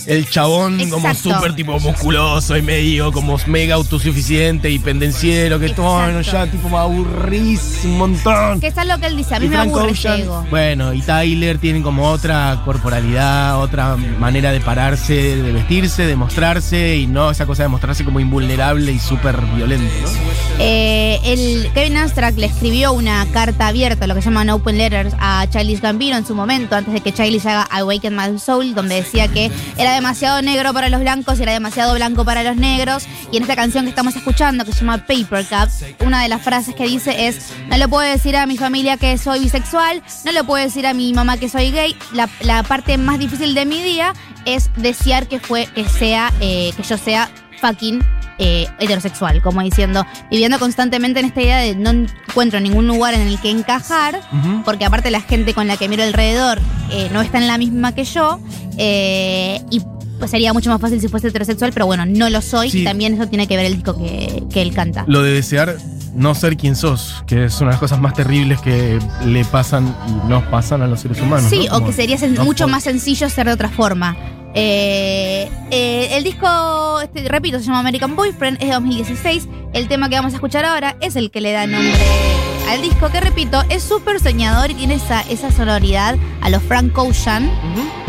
el 0.08 0.30
chabón 0.30 0.90
como 0.90 1.14
súper 1.14 1.56
tipo 1.56 1.80
musculoso 1.80 2.58
y 2.58 2.62
medio 2.62 3.12
como 3.12 3.38
mega 3.48 3.76
autosuficiente 3.76 4.70
y 4.70 4.80
pendenciero, 4.80 5.60
que 5.60 5.70
todo 5.70 5.96
bueno, 5.96 6.22
ya 6.22 6.48
tipo 6.48 6.70
me 6.70 6.78
aburrís 6.78 7.82
un 7.84 7.98
montón. 7.98 8.60
Que 8.60 8.68
es 8.68 8.76
lo 8.86 8.98
que 9.00 9.08
él 9.08 9.18
dice, 9.18 9.36
a 9.36 9.40
mí 9.40 9.46
Y 9.46 9.50
me 9.50 9.56
Frank 9.56 9.70
aburre 9.70 9.92
Ocean. 9.92 10.50
Bueno, 10.50 10.94
y 10.94 11.02
Tyler 11.02 11.58
tienen 11.58 11.84
como 11.84 12.10
otra 12.10 12.62
corporalidad, 12.66 13.60
otra 13.62 13.96
manera 13.96 14.52
de 14.52 14.60
pararse, 14.60 15.36
de 15.36 15.52
vestirse, 15.52 16.06
de 16.06 16.16
mostrarse, 16.16 16.98
y 16.98 17.08
no 17.08 17.32
esa 17.32 17.46
cosa 17.46 17.64
de 17.64 17.70
mostrarse 17.70 18.04
como 18.04 18.20
invulnerable 18.20 18.92
y 18.92 19.00
súper 19.00 19.40
violento, 19.56 19.94
¿no? 20.02 20.10
Eh, 20.60 21.20
el 21.24 21.72
Kevin 21.74 21.98
Abstract 21.98 22.38
le 22.38 22.48
escribió 22.48 22.92
una 22.92 23.26
carta 23.32 23.72
lo 23.80 24.16
que 24.16 24.22
llaman 24.22 24.50
open 24.50 24.78
letters, 24.78 25.14
a 25.20 25.48
Childish 25.50 25.80
Gambino 25.80 26.18
en 26.18 26.26
su 26.26 26.36
momento, 26.36 26.76
antes 26.76 26.94
de 26.94 27.00
que 27.00 27.14
Childish 27.14 27.48
haga 27.48 27.64
Awaken 27.72 28.14
My 28.14 28.38
Soul, 28.38 28.76
donde 28.76 28.96
decía 28.96 29.30
que 29.30 29.50
era 29.78 29.94
demasiado 29.94 30.42
negro 30.42 30.74
para 30.74 30.90
los 30.90 31.00
blancos 31.00 31.40
y 31.40 31.44
era 31.44 31.54
demasiado 31.54 31.96
blanco 31.96 32.26
para 32.26 32.44
los 32.44 32.58
negros. 32.58 33.08
Y 33.32 33.38
en 33.38 33.44
esta 33.44 33.56
canción 33.56 33.86
que 33.86 33.90
estamos 33.92 34.18
escuchando, 34.18 34.66
que 34.66 34.74
se 34.74 34.82
llama 34.82 35.06
Paper 35.08 35.46
Cup, 35.46 35.70
una 36.06 36.22
de 36.22 36.28
las 36.28 36.42
frases 36.42 36.76
que 36.76 36.88
dice 36.88 37.28
es: 37.28 37.54
No 37.70 37.78
le 37.78 37.88
puedo 37.88 38.04
decir 38.04 38.36
a 38.36 38.46
mi 38.46 38.58
familia 38.58 38.98
que 38.98 39.18
soy 39.18 39.40
bisexual, 39.40 40.04
no 40.26 40.34
le 40.34 40.44
puedo 40.44 40.62
decir 40.62 40.86
a 40.86 40.94
mi 40.94 41.14
mamá 41.14 41.38
que 41.38 41.48
soy 41.48 41.72
gay. 41.72 41.96
La, 42.12 42.30
la 42.42 42.64
parte 42.64 42.98
más 42.98 43.18
difícil 43.18 43.54
de 43.54 43.66
mi 43.66 43.82
día 43.82 44.14
es 44.44 44.70
desear 44.76 45.28
que 45.28 45.40
fue, 45.40 45.68
que 45.68 45.88
sea, 45.88 46.34
eh, 46.42 46.74
que 46.76 46.84
yo 46.84 46.98
sea 46.98 47.30
fucking 47.62 48.04
eh, 48.40 48.68
heterosexual, 48.80 49.42
como 49.42 49.62
diciendo, 49.62 50.06
viviendo 50.32 50.58
constantemente 50.60 51.20
en 51.20 51.26
esta 51.28 51.42
idea 51.42 51.58
de 51.60 51.76
no 51.76 51.92
encuentro 51.92 52.60
ningún 52.60 52.88
lugar 52.88 53.14
en 53.14 53.22
el 53.28 53.40
que 53.40 53.52
encajar, 53.52 54.22
porque 54.66 54.86
aparte 54.86 55.12
la 55.12 55.22
gente 55.22 55.54
con 55.54 55.68
la 55.68 55.78
que 55.78 55.88
miro 55.90 56.04
alrededor 56.04 56.60
eh, 56.92 57.10
no 57.14 57.22
está 57.22 57.38
en 57.38 57.48
la 57.48 57.58
misma 57.58 57.94
que 57.94 58.06
yo, 58.06 58.40
eh, 58.78 59.62
y 59.70 59.82
pues 60.20 60.32
sería 60.32 60.52
mucho 60.54 60.70
más 60.70 60.82
fácil 60.82 61.00
si 61.00 61.08
fuese 61.08 61.28
heterosexual, 61.30 61.72
pero 61.74 61.86
bueno, 61.86 62.06
no 62.06 62.30
lo 62.30 62.42
soy, 62.42 62.70
Sí. 62.70 62.82
y 62.82 62.84
también 62.84 63.14
eso 63.14 63.28
tiene 63.28 63.48
que 63.48 63.56
ver 63.56 63.66
el 63.66 63.76
disco 63.76 63.96
que, 63.98 64.44
que 64.52 64.62
él 64.62 64.74
canta. 64.74 65.06
Lo 65.08 65.22
de 65.22 65.32
desear 65.34 65.78
no 66.16 66.36
ser 66.36 66.58
quien 66.58 66.76
sos, 66.76 67.24
que 67.28 67.46
es 67.46 67.56
una 67.62 67.70
de 67.70 67.74
las 67.74 67.80
cosas 67.80 68.00
más 68.00 68.14
terribles 68.14 68.60
que 68.62 69.00
le 69.26 69.46
pasan 69.46 69.96
y 70.08 70.30
nos 70.30 70.44
pasan 70.46 70.82
a 70.82 70.88
los 70.88 71.00
seres 71.02 71.22
humanos. 71.22 71.50
Sí, 71.50 71.68
¿no? 71.70 71.78
o 71.78 71.86
que 71.86 71.94
sería 71.94 72.18
no 72.30 72.44
mucho 72.44 72.68
más 72.68 72.84
sencillo 72.84 73.30
ser 73.30 73.48
de 73.48 73.54
otra 73.54 73.70
forma. 73.70 74.18
Eh, 74.56 75.50
eh, 75.72 76.10
el 76.14 76.24
disco, 76.24 77.00
este, 77.02 77.28
repito, 77.30 77.60
se 77.60 77.66
llama 77.66 77.80
American 77.80 78.16
Boyfriend, 78.16 78.58
es 78.62 78.68
de 78.70 78.74
2016. 78.74 79.48
El 79.74 79.88
tema 79.88 80.10
que 80.10 80.16
vamos 80.16 80.34
a 80.34 80.36
escuchar 80.38 80.66
ahora 80.66 80.96
es 81.02 81.16
el 81.16 81.30
que 81.32 81.42
le 81.42 81.52
da 81.52 81.68
nombre 81.68 81.94
al 82.70 82.82
disco, 82.84 83.10
que 83.10 83.20
repito, 83.20 83.64
es 83.70 83.82
súper 83.82 84.20
soñador 84.20 84.70
y 84.70 84.76
tiene 84.76 84.94
esa, 84.96 85.22
esa 85.22 85.52
sonoridad 85.52 86.18
a 86.42 86.50
los 86.50 86.62
Frank 86.62 86.96
Ocean. 86.98 87.50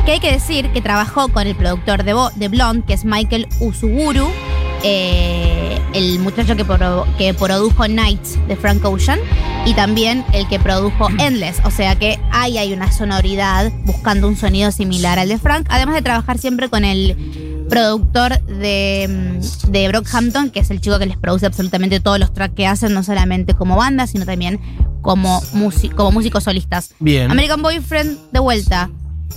Que 0.04 0.12
hay 0.12 0.20
que 0.20 0.32
decir 0.32 0.70
que 0.72 0.80
trabajó 0.82 1.28
con 1.28 1.46
el 1.46 1.54
productor 1.54 2.04
de, 2.04 2.12
Bo- 2.14 2.30
de 2.34 2.48
Blonde, 2.48 2.84
que 2.86 2.92
es 2.94 3.04
Michael 3.04 3.46
Usuguru, 3.60 4.28
eh, 4.82 5.78
el 5.94 6.18
muchacho 6.20 6.56
que, 6.56 6.64
pro- 6.64 7.06
que 7.18 7.34
produjo 7.34 7.86
Nights 7.88 8.38
de 8.48 8.56
Frank 8.56 8.84
Ocean, 8.84 9.18
y 9.66 9.74
también 9.74 10.24
el 10.32 10.48
que 10.48 10.58
produjo 10.58 11.08
Endless. 11.18 11.60
O 11.64 11.70
sea 11.70 11.96
que 11.96 12.18
ahí 12.32 12.58
hay 12.58 12.72
una 12.72 12.90
sonoridad 12.90 13.70
buscando 13.84 14.26
un 14.28 14.36
sonido 14.36 14.70
similar 14.72 15.18
al 15.18 15.28
de 15.28 15.38
Frank, 15.38 15.66
además 15.68 15.94
de 15.96 16.02
trabajar 16.02 16.38
siempre 16.38 16.68
con 16.68 16.84
el 16.84 17.66
productor 17.68 18.40
de, 18.46 19.38
mm, 19.38 19.70
de 19.70 19.88
Brockhampton, 19.88 20.50
que 20.50 20.60
es 20.60 20.70
el 20.70 20.80
chico 20.80 20.98
que 20.98 21.06
les 21.06 21.16
produce 21.16 21.46
absolutamente 21.46 22.00
todos 22.00 22.18
los 22.18 22.32
tracks 22.34 22.54
que 22.54 22.66
hacen, 22.66 22.92
no 22.94 23.02
solamente 23.02 23.54
como 23.54 23.76
banda, 23.76 24.06
sino 24.06 24.24
también 24.26 24.58
como, 25.02 25.40
como 25.94 26.10
músicos 26.12 26.44
solistas. 26.44 26.90
Bien. 26.98 27.30
American 27.30 27.62
Boyfriend, 27.62 28.18
de 28.32 28.40
vuelta. 28.40 28.90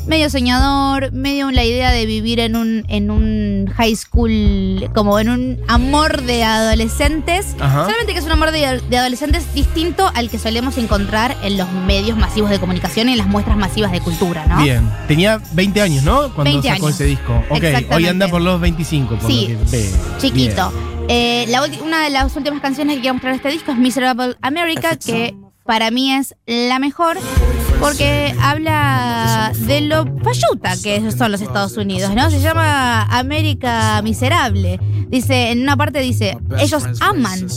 Medio 0.08 0.30
soñador, 0.30 1.14
medio 1.14 1.50
la 1.52 1.64
idea 1.64 1.92
de 1.92 2.06
vivir 2.06 2.40
en 2.42 2.56
un, 2.58 2.84
en 2.90 3.10
un 3.10 3.72
high 3.78 3.96
school, 3.96 4.90
como 4.94 5.18
en 5.20 5.30
un 5.30 5.60
amor 5.70 6.24
de 6.24 6.44
adolescentes. 6.44 7.56
Ajá. 7.60 7.86
Solamente 7.86 8.12
que 8.14 8.20
es 8.20 8.26
un 8.26 8.32
amor 8.34 8.52
de, 8.52 8.82
de 8.82 8.98
adolescentes 8.98 9.54
distinto 9.54 10.12
al 10.14 10.30
que 10.30 10.38
solemos 10.40 10.78
encontrar 10.78 11.38
en 11.42 11.58
los 11.58 11.72
medios 11.72 12.18
masivos 12.18 12.50
de 12.50 12.60
comunicación 12.60 13.08
y 13.08 13.14
en 13.14 13.18
las 13.18 13.28
muestras 13.28 13.56
masivas 13.56 13.92
de 13.94 14.02
cultura, 14.02 14.46
¿no? 14.46 14.62
Bien. 14.62 14.90
Tenía 15.08 15.42
20 15.54 15.82
años, 15.82 16.04
¿no? 16.04 16.34
Cuando 16.34 16.52
20 16.52 16.68
sacó 16.68 16.88
años. 16.88 16.96
ese 17.00 17.06
disco. 17.06 17.44
Ok, 17.50 17.64
hoy 17.92 18.08
anda 18.08 18.28
por 18.28 18.42
los 18.42 18.60
25. 18.60 19.16
Por 19.16 19.32
Sí, 19.32 19.48
lo 19.54 19.60
que 19.60 19.78
ve. 19.78 19.92
Chiquito. 20.20 20.74
Eh, 21.08 21.46
la 21.50 21.62
una 21.82 22.04
de 22.04 22.10
las 22.10 22.36
últimas 22.36 22.62
canciones 22.62 22.96
que 22.96 23.02
quiero 23.02 23.14
mostrar 23.16 23.34
de 23.34 23.38
este 23.38 23.50
disco 23.50 23.72
es 23.72 23.78
Miserable 23.78 24.36
America, 24.42 24.98
que 24.98 25.34
para 25.66 25.92
mí 25.92 26.14
es 26.14 26.36
la 26.46 26.80
mejor 26.80 27.18
porque 27.84 28.34
habla 28.42 29.52
de 29.68 29.82
lo 29.82 30.06
falluta 30.24 30.74
que 30.82 31.12
son 31.12 31.32
los 31.32 31.42
Estados 31.42 31.76
Unidos, 31.78 32.14
¿no? 32.16 32.30
Se 32.32 32.40
llama 32.40 33.04
América 33.04 34.02
Miserable. 34.02 34.80
Dice, 35.10 35.52
en 35.52 35.62
una 35.62 35.78
parte 35.78 36.00
dice, 36.00 36.38
ellos 36.60 36.84
aman 37.02 37.48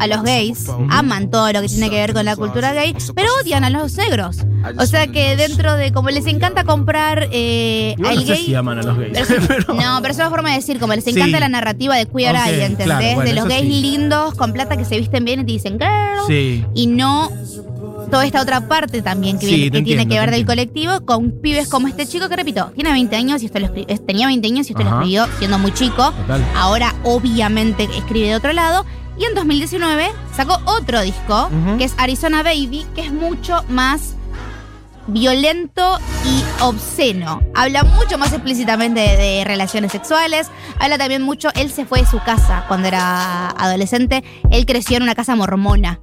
a 0.00 0.06
los 0.06 0.22
gays, 0.22 0.66
aman 0.90 1.30
todo 1.30 1.52
lo 1.52 1.60
que 1.60 1.68
tiene 1.68 1.90
que 1.90 1.96
ver 1.96 2.12
con 2.12 2.24
la 2.24 2.34
cultura 2.36 2.72
gay, 2.72 2.94
pero 3.14 3.28
odian 3.40 3.64
a 3.64 3.70
los 3.70 3.96
negros. 3.96 4.38
O 4.78 4.86
sea 4.86 5.06
que 5.08 5.36
dentro 5.36 5.74
de, 5.76 5.92
como 5.92 6.10
les 6.10 6.26
encanta 6.26 6.64
comprar 6.64 7.28
eh, 7.32 7.94
Igual 7.98 8.12
al 8.12 8.16
no 8.20 8.22
sé 8.22 8.32
gay... 8.34 8.44
si 8.46 8.54
aman 8.54 8.78
a 8.78 8.82
los 8.82 8.96
gays. 8.98 9.18
Pero- 9.28 9.42
pero- 9.48 9.74
No, 9.74 9.98
pero 10.00 10.12
es 10.12 10.18
una 10.18 10.30
forma 10.30 10.50
de 10.50 10.56
decir, 10.56 10.78
como 10.78 10.94
les 10.94 11.04
Sí. 11.04 11.10
encanta 11.10 11.40
la 11.40 11.48
narrativa 11.48 11.96
de 11.96 12.06
Queer 12.06 12.36
Ok, 12.36 12.46
Eye, 12.46 12.64
¿entendés? 12.64 12.84
claro, 12.86 13.04
bueno, 13.14 13.22
de 13.30 13.32
los 13.34 13.48
gays 13.48 13.74
sí. 13.74 13.80
lindos 13.80 14.34
con 14.34 14.52
plata 14.52 14.76
que 14.76 14.84
se 14.84 14.98
visten 14.98 15.24
bien 15.24 15.40
y 15.40 15.44
te 15.44 15.52
dicen 15.52 15.72
girl. 15.78 16.26
Sí. 16.28 16.64
Y 16.74 16.86
no 16.86 17.30
toda 18.12 18.26
esta 18.26 18.42
otra 18.42 18.68
parte 18.68 19.00
también 19.02 19.38
que, 19.38 19.46
Sí, 19.46 19.56
viene- 19.70 19.82
tiene 19.82 20.06
que 20.06 20.20
ver 20.20 20.30
del 20.30 20.44
colectivo 20.46 21.00
con 21.04 21.30
pibes 21.40 21.66
como 21.68 21.88
este 21.88 22.06
chico 22.06 22.28
que, 22.28 22.36
repito, 22.36 22.70
tiene 22.74 22.92
20 22.92 23.16
años 23.16 23.42
y 23.42 23.46
esto 23.46 23.58
lo 23.58 23.70
tenía 24.06 24.26
20 24.26 24.46
años 24.48 24.68
y 24.68 24.72
esto 24.72 24.84
lo 24.84 24.90
escribió 24.90 25.26
siendo 25.38 25.58
muy 25.58 25.72
chico. 25.72 26.12
Total. 26.12 26.44
Ahora, 26.54 26.94
obviamente, 27.04 27.88
escribe 27.96 28.28
de 28.28 28.36
otro 28.36 28.52
lado. 28.52 28.84
Y 29.18 29.24
en 29.24 29.34
2019 29.34 30.10
sacó 30.36 30.58
otro 30.66 31.00
disco, 31.02 31.48
que 31.78 31.84
es 31.84 31.94
Arizona 31.98 32.42
Baby, 32.42 32.86
que 32.94 33.00
es 33.02 33.12
mucho 33.12 33.64
más 33.68 34.14
violento 35.06 35.98
y 36.24 36.62
obsceno. 36.62 37.42
Habla 37.54 37.82
mucho 37.84 38.18
más 38.18 38.32
explícitamente 38.32 39.00
de, 39.00 39.16
de 39.16 39.44
relaciones 39.44 39.92
sexuales. 39.92 40.48
Habla 40.78 40.98
también 40.98 41.22
mucho. 41.22 41.48
Él 41.54 41.70
se 41.70 41.84
fue 41.86 42.00
de 42.00 42.06
su 42.06 42.18
casa 42.20 42.64
cuando 42.68 42.88
era 42.88 43.48
adolescente. 43.50 44.22
Él 44.50 44.64
creció 44.66 44.96
en 44.98 45.02
una 45.02 45.14
casa 45.14 45.34
mormona. 45.34 46.00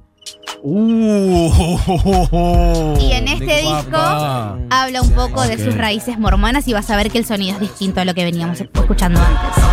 Uh, 0.62 2.96
Y 3.00 3.12
en 3.12 3.28
este 3.28 3.60
disco 3.62 3.96
habla 3.96 5.02
un 5.02 5.10
poco 5.12 5.42
de 5.42 5.58
sus 5.58 5.76
raíces 5.76 6.18
mormonas 6.18 6.66
y 6.68 6.72
vas 6.72 6.90
a 6.90 6.96
ver 6.96 7.10
que 7.10 7.18
el 7.18 7.24
sonido 7.24 7.54
es 7.54 7.60
distinto 7.60 8.00
a 8.00 8.04
lo 8.04 8.14
que 8.14 8.24
veníamos 8.24 8.60
escuchando 8.60 9.20
antes. 9.20 9.64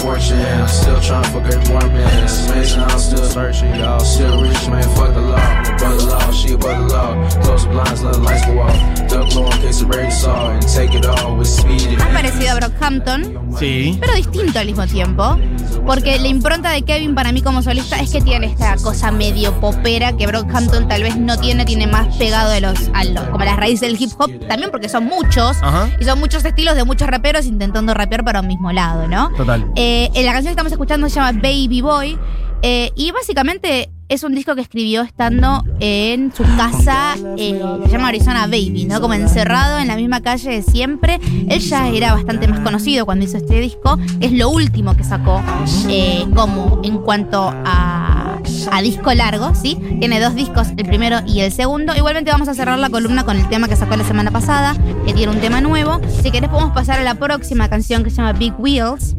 Fortune. 0.00 0.38
I'm 0.40 0.68
still 0.68 1.00
trying 1.00 1.22
to 1.24 1.30
fuck 1.30 1.46
every 1.52 1.68
more 1.72 1.80
man. 1.88 2.24
It's 2.24 2.48
amazing, 2.48 2.82
I'm 2.82 2.98
still 2.98 3.24
searching, 3.24 3.74
y'all. 3.76 4.00
Still 4.00 4.42
rich, 4.42 4.68
man. 4.68 4.82
Fuck 4.94 5.14
the 5.14 5.20
law. 5.20 5.36
Above 5.36 5.98
the 5.98 6.06
law, 6.06 6.30
she 6.32 6.52
above 6.54 6.88
the 6.88 6.94
law. 6.94 7.28
Close 7.42 7.64
the 7.64 7.70
blinds, 7.70 8.02
let 8.02 8.12
the 8.14 8.20
lights 8.20 8.46
go 8.46 8.60
off. 8.60 9.08
Duck 9.08 9.34
low 9.34 9.46
in 9.46 9.58
case 9.62 9.80
the 9.80 9.86
rain 9.86 10.10
saw. 10.10 10.50
And 10.50 10.62
take 10.62 10.94
it 10.94 11.06
all 11.06 11.36
with 11.36 11.46
speed. 11.48 11.98
Más 11.98 12.08
parecido 12.08 12.52
a 12.52 12.54
Brockhampton, 12.56 13.38
Sí. 13.58 13.96
pero 14.00 14.14
distinto 14.14 14.58
al 14.58 14.66
mismo 14.66 14.86
tiempo. 14.86 15.38
Porque 15.86 16.18
la 16.18 16.26
impronta 16.28 16.70
de 16.70 16.82
Kevin 16.82 17.14
para 17.14 17.30
mí 17.32 17.42
como 17.42 17.62
solista 17.62 17.96
es 18.00 18.10
que 18.10 18.20
tiene 18.20 18.46
esta 18.46 18.76
cosa 18.76 19.10
medio 19.12 19.52
popera 19.60 20.16
que 20.16 20.26
Brockhampton 20.26 20.88
tal 20.88 21.02
vez 21.04 21.16
no 21.16 21.36
tiene, 21.38 21.64
tiene 21.64 21.86
más 21.86 22.16
pegado 22.16 22.50
de 22.50 22.60
los, 22.60 22.90
a 22.92 23.04
los- 23.04 23.24
como 23.28 23.44
las 23.44 23.56
raíces 23.56 23.82
del 23.82 24.00
hip 24.00 24.10
hop, 24.18 24.30
también 24.48 24.70
porque 24.70 24.88
son 24.88 25.04
muchos. 25.04 25.56
Ajá. 25.62 25.88
Y 26.00 26.04
son 26.04 26.18
muchos 26.18 26.44
estilos 26.44 26.74
de 26.74 26.84
muchos 26.84 27.06
raperos 27.08 27.46
intentando 27.46 27.94
rapear 27.94 28.24
para 28.24 28.40
un 28.40 28.48
mismo 28.48 28.72
lado, 28.72 29.06
¿no? 29.06 29.30
Total. 29.36 29.64
Eh, 29.76 29.95
en 30.14 30.26
la 30.26 30.32
canción 30.32 30.50
que 30.50 30.50
estamos 30.50 30.72
escuchando 30.72 31.08
se 31.08 31.16
llama 31.16 31.32
Baby 31.40 31.80
Boy. 31.80 32.18
eh, 32.62 32.90
y 32.96 33.10
básicamente 33.12 33.90
es 34.08 34.22
un 34.22 34.34
disco 34.36 34.54
que 34.54 34.60
escribió 34.60 35.02
estando 35.02 35.64
en 35.80 36.32
su 36.32 36.44
casa, 36.56 37.16
eh, 37.36 37.60
se 37.86 37.90
llama 37.90 38.08
Arizona 38.08 38.46
Baby, 38.46 38.84
¿no? 38.88 39.00
Como 39.00 39.14
encerrado 39.14 39.78
en 39.80 39.88
la 39.88 39.96
misma 39.96 40.20
calle 40.20 40.50
de 40.50 40.62
siempre. 40.62 41.18
Él 41.48 41.58
ya 41.60 41.88
era 41.88 42.14
bastante 42.14 42.46
más 42.46 42.60
conocido 42.60 43.04
cuando 43.04 43.24
hizo 43.24 43.36
este 43.36 43.58
disco. 43.58 43.98
Es 44.20 44.30
lo 44.30 44.48
último 44.48 44.96
que 44.96 45.02
sacó 45.02 45.42
eh, 45.88 46.24
como 46.36 46.80
en 46.84 46.98
cuanto 46.98 47.52
a, 47.52 48.38
a 48.70 48.82
disco 48.82 49.12
largo, 49.12 49.54
¿sí? 49.56 49.76
Tiene 49.98 50.20
dos 50.20 50.36
discos, 50.36 50.68
el 50.76 50.86
primero 50.86 51.18
y 51.26 51.40
el 51.40 51.50
segundo. 51.50 51.92
Igualmente 51.96 52.30
vamos 52.30 52.46
a 52.48 52.54
cerrar 52.54 52.78
la 52.78 52.90
columna 52.90 53.24
con 53.24 53.36
el 53.36 53.48
tema 53.48 53.66
que 53.66 53.74
sacó 53.74 53.96
la 53.96 54.04
semana 54.04 54.30
pasada, 54.30 54.76
que 55.04 55.14
tiene 55.14 55.32
un 55.32 55.40
tema 55.40 55.60
nuevo. 55.60 56.00
Si 56.22 56.30
querés 56.30 56.48
podemos 56.48 56.72
pasar 56.72 57.00
a 57.00 57.02
la 57.02 57.16
próxima 57.16 57.68
canción 57.68 58.04
que 58.04 58.10
se 58.10 58.18
llama 58.18 58.34
Big 58.34 58.54
Wheels. 58.56 59.16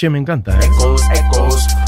Che, 0.00 0.08
me 0.08 0.16
encanta. 0.16 0.58
¿eh? 0.58 1.79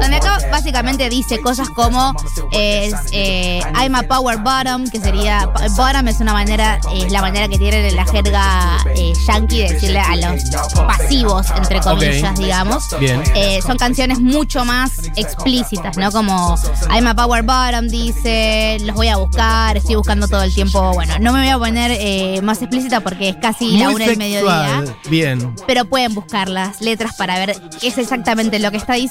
Donde 0.00 0.16
acá 0.16 0.38
básicamente 0.50 1.08
dice 1.08 1.40
cosas 1.40 1.68
como 1.70 2.14
es, 2.50 2.94
eh, 3.12 3.60
I'm 3.74 3.94
a 3.94 4.02
power 4.02 4.38
bottom, 4.38 4.88
que 4.88 5.00
sería 5.00 5.46
bottom 5.76 6.08
es 6.08 6.20
una 6.20 6.32
manera, 6.32 6.80
es 6.94 7.12
la 7.12 7.20
manera 7.20 7.48
que 7.48 7.58
tiene 7.58 7.90
la 7.92 8.06
jerga 8.06 8.78
eh, 8.96 9.12
yankee 9.26 9.58
de 9.62 9.72
decirle 9.74 10.00
a 10.00 10.16
los 10.16 10.42
pasivos, 10.86 11.46
entre 11.56 11.80
comillas, 11.80 12.38
digamos. 12.38 12.84
Bien. 12.98 13.22
Eh, 13.34 13.60
son 13.62 13.76
canciones 13.76 14.18
mucho 14.18 14.64
más 14.64 14.92
explícitas, 15.16 15.96
¿no? 15.96 16.10
Como 16.10 16.56
I'm 16.90 17.06
a 17.06 17.14
power 17.14 17.42
bottom, 17.42 17.88
dice, 17.88 18.78
los 18.80 18.96
voy 18.96 19.08
a 19.08 19.16
buscar, 19.16 19.76
estoy 19.76 19.96
buscando 19.96 20.26
todo 20.26 20.42
el 20.42 20.54
tiempo. 20.54 20.92
Bueno, 20.94 21.18
no 21.20 21.32
me 21.32 21.40
voy 21.40 21.50
a 21.50 21.58
poner 21.58 21.90
eh, 21.94 22.40
más 22.42 22.62
explícita 22.62 23.00
porque 23.00 23.30
es 23.30 23.36
casi 23.36 23.76
la 23.76 23.90
una 23.90 24.06
del 24.06 24.16
mediodía. 24.16 24.84
Bien. 25.08 25.54
pero 25.66 25.84
pueden 25.84 26.14
buscar 26.14 26.48
las 26.48 26.80
letras 26.80 27.14
para 27.14 27.38
ver 27.38 27.60
qué 27.80 27.88
es 27.88 27.98
exactamente 27.98 28.58
lo 28.58 28.70
que 28.70 28.78
está 28.78 28.94
diciendo. 28.94 29.01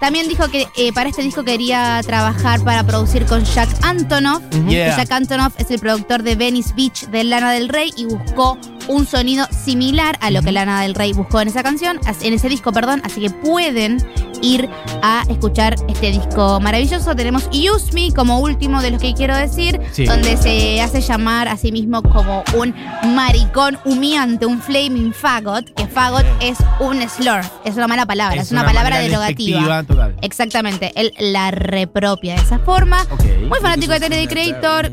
También 0.00 0.28
dijo 0.28 0.48
que 0.48 0.68
eh, 0.76 0.92
para 0.92 1.08
este 1.10 1.22
disco 1.22 1.44
quería 1.44 2.00
trabajar 2.04 2.62
para 2.62 2.84
producir 2.84 3.24
con 3.26 3.44
Jack 3.44 3.68
Antonoff. 3.82 4.42
Yeah. 4.68 4.96
Jack 4.96 5.12
Antonoff 5.12 5.54
es 5.58 5.70
el 5.70 5.78
productor 5.78 6.22
de 6.22 6.34
Venice 6.34 6.72
Beach 6.74 7.06
de 7.08 7.24
Lana 7.24 7.52
del 7.52 7.68
Rey 7.68 7.92
y 7.96 8.06
buscó 8.06 8.58
un 8.88 9.06
sonido 9.06 9.46
similar 9.64 10.18
a 10.20 10.30
lo 10.30 10.42
que 10.42 10.52
Lana 10.52 10.82
del 10.82 10.94
Rey 10.94 11.12
buscó 11.12 11.40
en 11.40 11.48
esa 11.48 11.62
canción, 11.62 12.00
en 12.20 12.32
ese 12.32 12.48
disco, 12.48 12.72
perdón. 12.72 13.00
Así 13.04 13.20
que 13.20 13.30
pueden 13.30 13.98
ir 14.42 14.68
a 15.02 15.24
escuchar 15.28 15.74
este 15.88 16.10
disco 16.10 16.60
maravilloso. 16.60 17.14
Tenemos 17.16 17.48
Use 17.48 17.92
Me 17.92 18.12
como 18.12 18.40
último 18.40 18.82
de 18.82 18.90
los 18.90 19.00
que 19.00 19.14
quiero 19.14 19.36
decir, 19.36 19.80
Sí. 19.92 20.04
donde 20.04 20.36
se 20.36 20.80
hace 20.80 21.00
llamar 21.00 21.48
a 21.48 21.56
sí 21.56 21.72
mismo 21.72 22.02
como 22.02 22.44
un 22.54 22.74
maricón 23.14 23.78
humeante, 23.84 24.46
un 24.46 24.60
flaming 24.60 25.12
fagot, 25.12 25.64
que 25.74 25.86
fagot 25.86 26.24
es 26.40 26.58
un 26.80 27.00
slur, 27.08 27.40
es 27.64 27.76
una 27.76 27.88
mala 27.88 28.06
palabra, 28.06 28.42
es, 28.42 28.52
una, 28.52 28.64
palabra 28.64 28.98
derogativa. 28.98 29.82
Total. 29.84 30.16
Exactamente, 30.22 30.92
él 30.96 31.12
la 31.18 31.50
repropia 31.50 32.34
de 32.34 32.42
esa 32.42 32.58
forma. 32.58 33.06
Muy 33.48 33.58
fanático 33.60 33.92
de 33.92 34.08
the 34.08 34.28
Creator. 34.28 34.90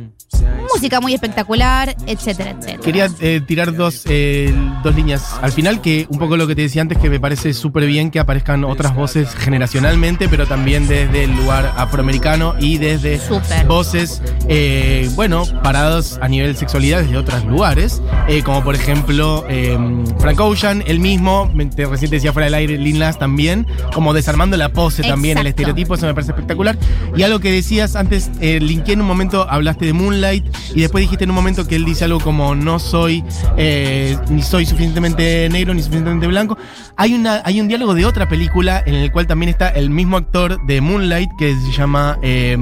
Música 0.73 0.99
muy 1.01 1.13
espectacular, 1.13 1.95
etcétera, 2.05 2.51
etcétera. 2.51 2.79
Quería 2.83 3.09
eh, 3.19 3.41
tirar 3.45 3.75
dos, 3.75 4.03
eh, 4.07 4.53
dos 4.83 4.95
líneas 4.95 5.35
al 5.41 5.51
final, 5.51 5.81
que 5.81 6.07
un 6.09 6.19
poco 6.19 6.37
lo 6.37 6.47
que 6.47 6.55
te 6.55 6.61
decía 6.61 6.81
antes, 6.81 6.97
que 6.97 7.09
me 7.09 7.19
parece 7.19 7.53
súper 7.53 7.85
bien 7.85 8.11
que 8.11 8.19
aparezcan 8.19 8.63
otras 8.63 8.95
voces 8.95 9.33
generacionalmente, 9.35 10.29
pero 10.29 10.47
también 10.47 10.87
desde 10.87 11.25
el 11.25 11.35
lugar 11.35 11.73
afroamericano 11.77 12.55
y 12.59 12.77
desde 12.77 13.19
voces, 13.67 14.21
eh, 14.47 15.09
bueno, 15.15 15.43
parados 15.63 16.19
a 16.21 16.27
nivel 16.27 16.55
sexualidad 16.55 17.01
desde 17.01 17.17
otros 17.17 17.43
lugares, 17.45 18.01
como 18.43 18.63
por 18.63 18.75
ejemplo 18.75 19.45
eh, 19.49 19.77
Frank 20.19 20.39
Ocean, 20.39 20.83
el 20.85 20.99
mismo, 20.99 21.51
te 21.75 21.85
recién 21.85 22.09
te 22.09 22.17
decía 22.17 22.33
fuera 22.33 22.45
del 22.45 22.53
aire, 22.53 22.77
Lin 22.77 22.99
Nas 22.99 23.17
también, 23.17 23.67
como 23.93 24.13
desarmando 24.13 24.57
la 24.57 24.69
pose 24.69 25.03
también, 25.03 25.37
el 25.37 25.47
estereotipo, 25.47 25.95
eso 25.95 26.05
me 26.05 26.13
parece 26.13 26.31
espectacular. 26.31 26.77
Y 27.15 27.23
algo 27.23 27.39
que 27.39 27.51
decías 27.51 27.95
antes, 27.95 28.29
eh, 28.39 28.59
linké 28.59 28.93
en 28.93 29.01
un 29.01 29.07
momento, 29.07 29.47
hablaste 29.49 29.85
de 29.85 29.93
Moonlight 29.93 30.45
y 30.75 30.81
después 30.81 31.01
dijiste 31.03 31.23
en 31.23 31.29
un 31.31 31.35
momento 31.35 31.67
que 31.67 31.75
él 31.75 31.85
dice 31.85 32.05
algo 32.05 32.19
como 32.19 32.55
no 32.55 32.79
soy, 32.79 33.23
eh, 33.57 34.17
ni 34.29 34.41
soy 34.41 34.65
suficientemente 34.65 35.47
negro 35.49 35.73
ni 35.73 35.81
suficientemente 35.81 36.27
blanco. 36.27 36.57
Hay, 36.97 37.13
una, 37.13 37.41
hay 37.45 37.61
un 37.61 37.67
diálogo 37.67 37.93
de 37.93 38.05
otra 38.05 38.27
película 38.27 38.83
en 38.85 38.95
el 38.95 39.11
cual 39.11 39.27
también 39.27 39.49
está 39.49 39.69
el 39.69 39.89
mismo 39.89 40.17
actor 40.17 40.65
de 40.65 40.81
Moonlight 40.81 41.29
que 41.37 41.55
se 41.55 41.71
llama, 41.71 42.17
eh, 42.21 42.57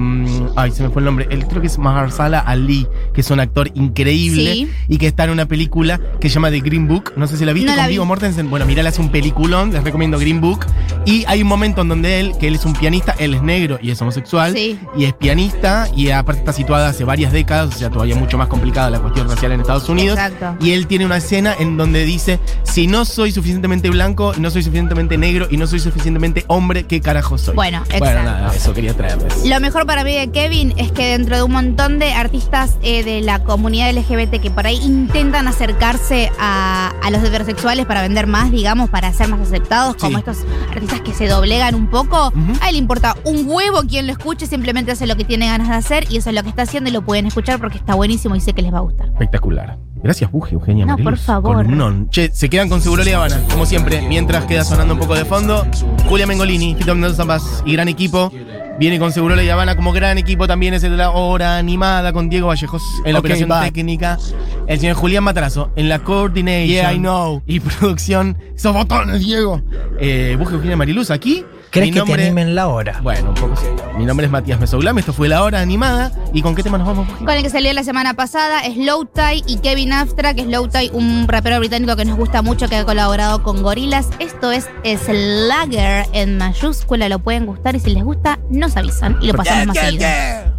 ay, 0.55 0.71
se 0.71 0.83
me 0.83 0.89
fue 0.89 1.01
el 1.01 1.05
nombre, 1.05 1.27
el, 1.29 1.45
creo 1.47 1.61
que 1.61 1.67
es 1.67 1.77
Mahershala 1.77 2.39
Ali, 2.39 2.87
que 3.13 3.21
es 3.21 3.31
un 3.31 3.39
actor 3.39 3.69
increíble 3.75 4.53
Sí. 4.53 4.69
y 4.87 4.97
que 4.97 5.07
está 5.07 5.23
en 5.25 5.31
una 5.31 5.45
película 5.47 5.99
que 6.19 6.29
se 6.29 6.35
llama 6.35 6.49
The 6.51 6.59
Green 6.61 6.87
Book. 6.87 7.13
No 7.17 7.27
sé 7.27 7.37
si 7.37 7.45
la 7.45 7.53
viste 7.53 7.69
No 7.69 7.75
la 7.75 7.83
con 7.83 7.87
vi. 7.87 7.93
Viggo 7.93 8.05
Mortensen. 8.05 8.49
Bueno, 8.49 8.65
mirala, 8.65 8.89
es 8.89 8.99
un 8.99 9.09
peliculón, 9.09 9.71
les 9.73 9.83
recomiendo 9.83 10.19
Green 10.19 10.39
Book. 10.41 10.65
Y 11.05 11.25
hay 11.27 11.41
un 11.41 11.47
momento 11.47 11.81
en 11.81 11.87
donde 11.89 12.19
él, 12.19 12.33
que 12.39 12.47
él 12.47 12.55
es 12.55 12.65
un 12.65 12.73
pianista, 12.73 13.15
él 13.19 13.33
es 13.33 13.41
negro 13.41 13.79
y 13.81 13.91
es 13.91 14.01
homosexual, 14.01 14.53
Sí. 14.53 14.77
y 14.97 15.05
es 15.05 15.13
pianista, 15.13 15.87
y 15.95 16.09
aparte 16.11 16.39
está 16.41 16.53
situada 16.53 16.89
hace 16.89 17.03
varias 17.03 17.31
décadas, 17.31 17.75
o 17.75 17.77
sea, 17.77 17.86
todavía 17.89 18.15
mucho 18.15 18.37
más 18.37 18.47
complicada 18.47 18.89
la 18.89 18.99
cuestión 18.99 19.29
racial 19.29 19.51
en 19.51 19.61
Estados 19.61 19.89
Unidos. 19.89 20.17
Exacto. 20.17 20.63
Y 20.63 20.71
él 20.71 20.87
tiene 20.87 21.05
una 21.05 21.17
escena 21.17 21.53
en 21.57 21.77
donde 21.77 22.05
dice, 22.05 22.39
si 22.63 22.87
no 22.87 23.05
soy 23.05 23.31
suficientemente 23.31 23.89
blanco, 23.89 24.33
no 24.37 24.49
soy 24.51 24.63
suficientemente 24.63 25.17
negro 25.17 25.47
y 25.49 25.57
no 25.57 25.67
soy 25.67 25.79
suficientemente 25.79 26.45
hombre, 26.47 26.83
¿qué 26.83 27.01
carajo 27.01 27.37
soy? 27.37 27.55
Bueno, 27.55 27.83
nada, 27.99 28.53
eso 28.53 28.73
quería 28.73 28.93
traerles. 28.93 29.45
Lo 29.45 29.59
mejor 29.59 29.85
para 29.85 30.03
mí 30.03 30.15
de 30.15 30.29
Kevin 30.31 30.73
es 30.77 30.91
que 30.91 31.07
dentro 31.07 31.35
de 31.35 31.43
un 31.43 31.51
montón 31.51 31.99
de 31.99 32.13
artistas 32.13 32.77
eh, 32.81 33.03
de 33.03 33.21
la 33.21 33.43
comunidad 33.43 33.91
LGBT 33.93 34.41
que 34.41 34.51
por 34.51 34.67
ahí 34.67 34.77
intentan 34.83 35.47
acercarse 35.47 36.31
a, 36.39 36.93
a 37.01 37.11
los 37.11 37.23
heterosexuales 37.23 37.85
para 37.85 38.01
vender 38.01 38.27
más, 38.27 38.51
digamos, 38.51 38.89
para 38.89 39.11
ser 39.13 39.27
más 39.27 39.41
aceptados, 39.41 39.95
como 39.95 40.17
estos 40.17 40.39
artistas 40.71 41.01
que 41.01 41.13
se 41.13 41.27
doblegan 41.27 41.75
un 41.75 41.87
poco, 41.89 42.33
a 42.61 42.69
él 42.69 42.73
le 42.73 42.77
importa 42.79 43.15
un 43.23 43.45
huevo 43.47 43.81
quien 43.87 44.07
lo 44.07 44.13
escuche, 44.13 44.47
simplemente 44.47 44.91
hace 44.91 45.07
lo 45.07 45.15
que 45.15 45.25
tiene 45.25 45.47
ganas 45.47 45.69
de 45.69 45.75
hacer 45.75 46.11
y 46.11 46.17
eso 46.17 46.29
es 46.29 46.35
lo 46.35 46.43
que 46.43 46.49
está 46.49 46.63
haciendo 46.63 46.89
y 46.89 46.93
lo 46.93 47.01
pueden 47.01 47.25
escuchar 47.25 47.59
porque 47.59 47.76
está 47.77 47.95
buenísimo 47.95 48.35
y 48.35 48.39
sé 48.39 48.53
que 48.53 48.61
les 48.61 48.73
va 48.73 48.79
a 48.79 48.81
gustar. 48.81 49.07
Espectacular. 49.07 49.77
Gracias, 50.03 50.31
Buji, 50.31 50.53
Eugenia. 50.53 50.85
No, 50.85 50.91
Mariluz. 50.93 51.11
por 51.11 51.17
favor. 51.19 51.55
Columnón. 51.57 52.09
Che, 52.09 52.29
se 52.31 52.49
quedan 52.49 52.69
con 52.69 52.81
Seguro 52.81 53.03
La 53.03 53.15
Habana, 53.15 53.41
como 53.51 53.65
siempre. 53.65 54.01
Mientras 54.07 54.45
queda 54.45 54.63
sonando 54.63 54.93
un 54.93 54.99
poco 54.99 55.15
de 55.15 55.25
fondo, 55.25 55.65
Julia 56.07 56.27
Mengolini, 56.27 56.75
Fito 56.75 56.93
Mendoza 56.93 57.25
Paz 57.25 57.63
y 57.65 57.73
gran 57.73 57.87
equipo. 57.87 58.31
Viene 58.79 58.99
con 58.99 59.11
Seguro 59.11 59.35
La 59.35 59.53
Habana 59.53 59.75
como 59.75 59.91
gran 59.91 60.17
equipo. 60.19 60.47
También 60.47 60.75
es 60.75 60.83
el 60.83 60.91
de 60.91 60.97
la 60.97 61.09
hora 61.09 61.57
animada 61.57 62.13
con 62.13 62.29
Diego 62.29 62.47
Vallejos 62.47 62.83
en 63.05 63.13
la 63.13 63.19
operación 63.19 63.49
bye. 63.49 63.71
técnica. 63.71 64.19
El 64.67 64.79
señor 64.79 64.95
Julián 64.97 65.23
Matrazo 65.23 65.71
en 65.77 65.87
la 65.87 65.99
coordination. 65.99 66.67
Yeah, 66.67 66.93
I 66.93 66.97
know. 66.99 67.41
Y 67.47 67.59
producción. 67.61 68.37
Esos 68.55 68.73
botones, 68.73 69.19
Diego. 69.21 69.61
Eh, 69.99 70.35
Buji, 70.37 70.55
Eugenia 70.55 70.75
Mariluz 70.75 71.09
aquí. 71.09 71.45
¿Crees 71.69 71.87
Mi 71.87 71.91
que 71.93 71.99
nombre- 71.99 72.17
te 72.17 72.23
animen 72.27 72.55
la 72.55 72.67
hora? 72.67 72.99
Bueno, 73.01 73.29
un 73.29 73.35
poco 73.35 73.55
sí. 73.55 73.65
Mi 73.97 74.05
nombre 74.05 74.25
es 74.25 74.31
Matías 74.31 74.59
Mesoulam. 74.59 74.97
Esto 74.99 75.13
fue 75.13 75.27
la 75.29 75.43
hora 75.43 75.59
animada. 75.61 76.11
¿Y 76.33 76.41
con 76.41 76.55
qué 76.55 76.63
tema 76.63 76.77
nos 76.77 76.87
vamos? 76.87 77.07
Con 77.17 77.29
el 77.29 77.43
que 77.43 77.49
salió 77.49 77.71
la 77.73 77.83
semana 77.83 78.13
pasada, 78.13 78.61
Slow 78.63 79.05
Tie 79.05 79.43
y 79.47 79.57
Kevin 79.59 79.93
Abstract. 79.93 80.39
Slow 80.39 80.67
Tie, 80.69 80.91
un 80.93 81.27
rapero 81.27 81.59
británico 81.59 81.95
que 81.95 82.05
nos 82.05 82.17
gusta 82.17 82.41
mucho, 82.41 82.67
que 82.67 82.75
ha 82.77 82.85
colaborado 82.85 83.43
con 83.43 83.61
Gorilas. 83.63 84.09
Esto 84.19 84.51
es 84.51 84.67
Slugger 84.83 86.05
en 86.13 86.37
mayúscula, 86.37 87.07
lo 87.09 87.19
pueden 87.19 87.45
gustar 87.45 87.75
y 87.75 87.79
si 87.79 87.91
les 87.93 88.03
gusta, 88.03 88.39
nos 88.49 88.75
avisan 88.77 89.17
y 89.21 89.27
lo 89.27 89.33
pasamos 89.33 89.67
más 89.67 89.77
seguido. 89.77 90.07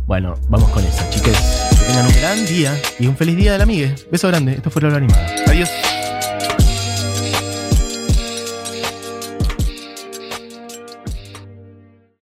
Bueno, 0.06 0.34
vamos 0.48 0.68
con 0.70 0.84
eso, 0.84 1.02
chiques. 1.10 1.67
Tengan 1.88 2.06
un 2.06 2.12
gran 2.12 2.44
día 2.44 2.78
y 2.98 3.06
un 3.06 3.16
feliz 3.16 3.34
día 3.34 3.52
de 3.52 3.58
la 3.58 3.64
amiga. 3.64 3.94
Beso 4.10 4.28
grande. 4.28 4.52
Esto 4.52 4.68
fue 4.68 4.82
la 4.82 4.88
hora 4.88 4.98
animada. 4.98 5.26
Adiós. 5.46 5.70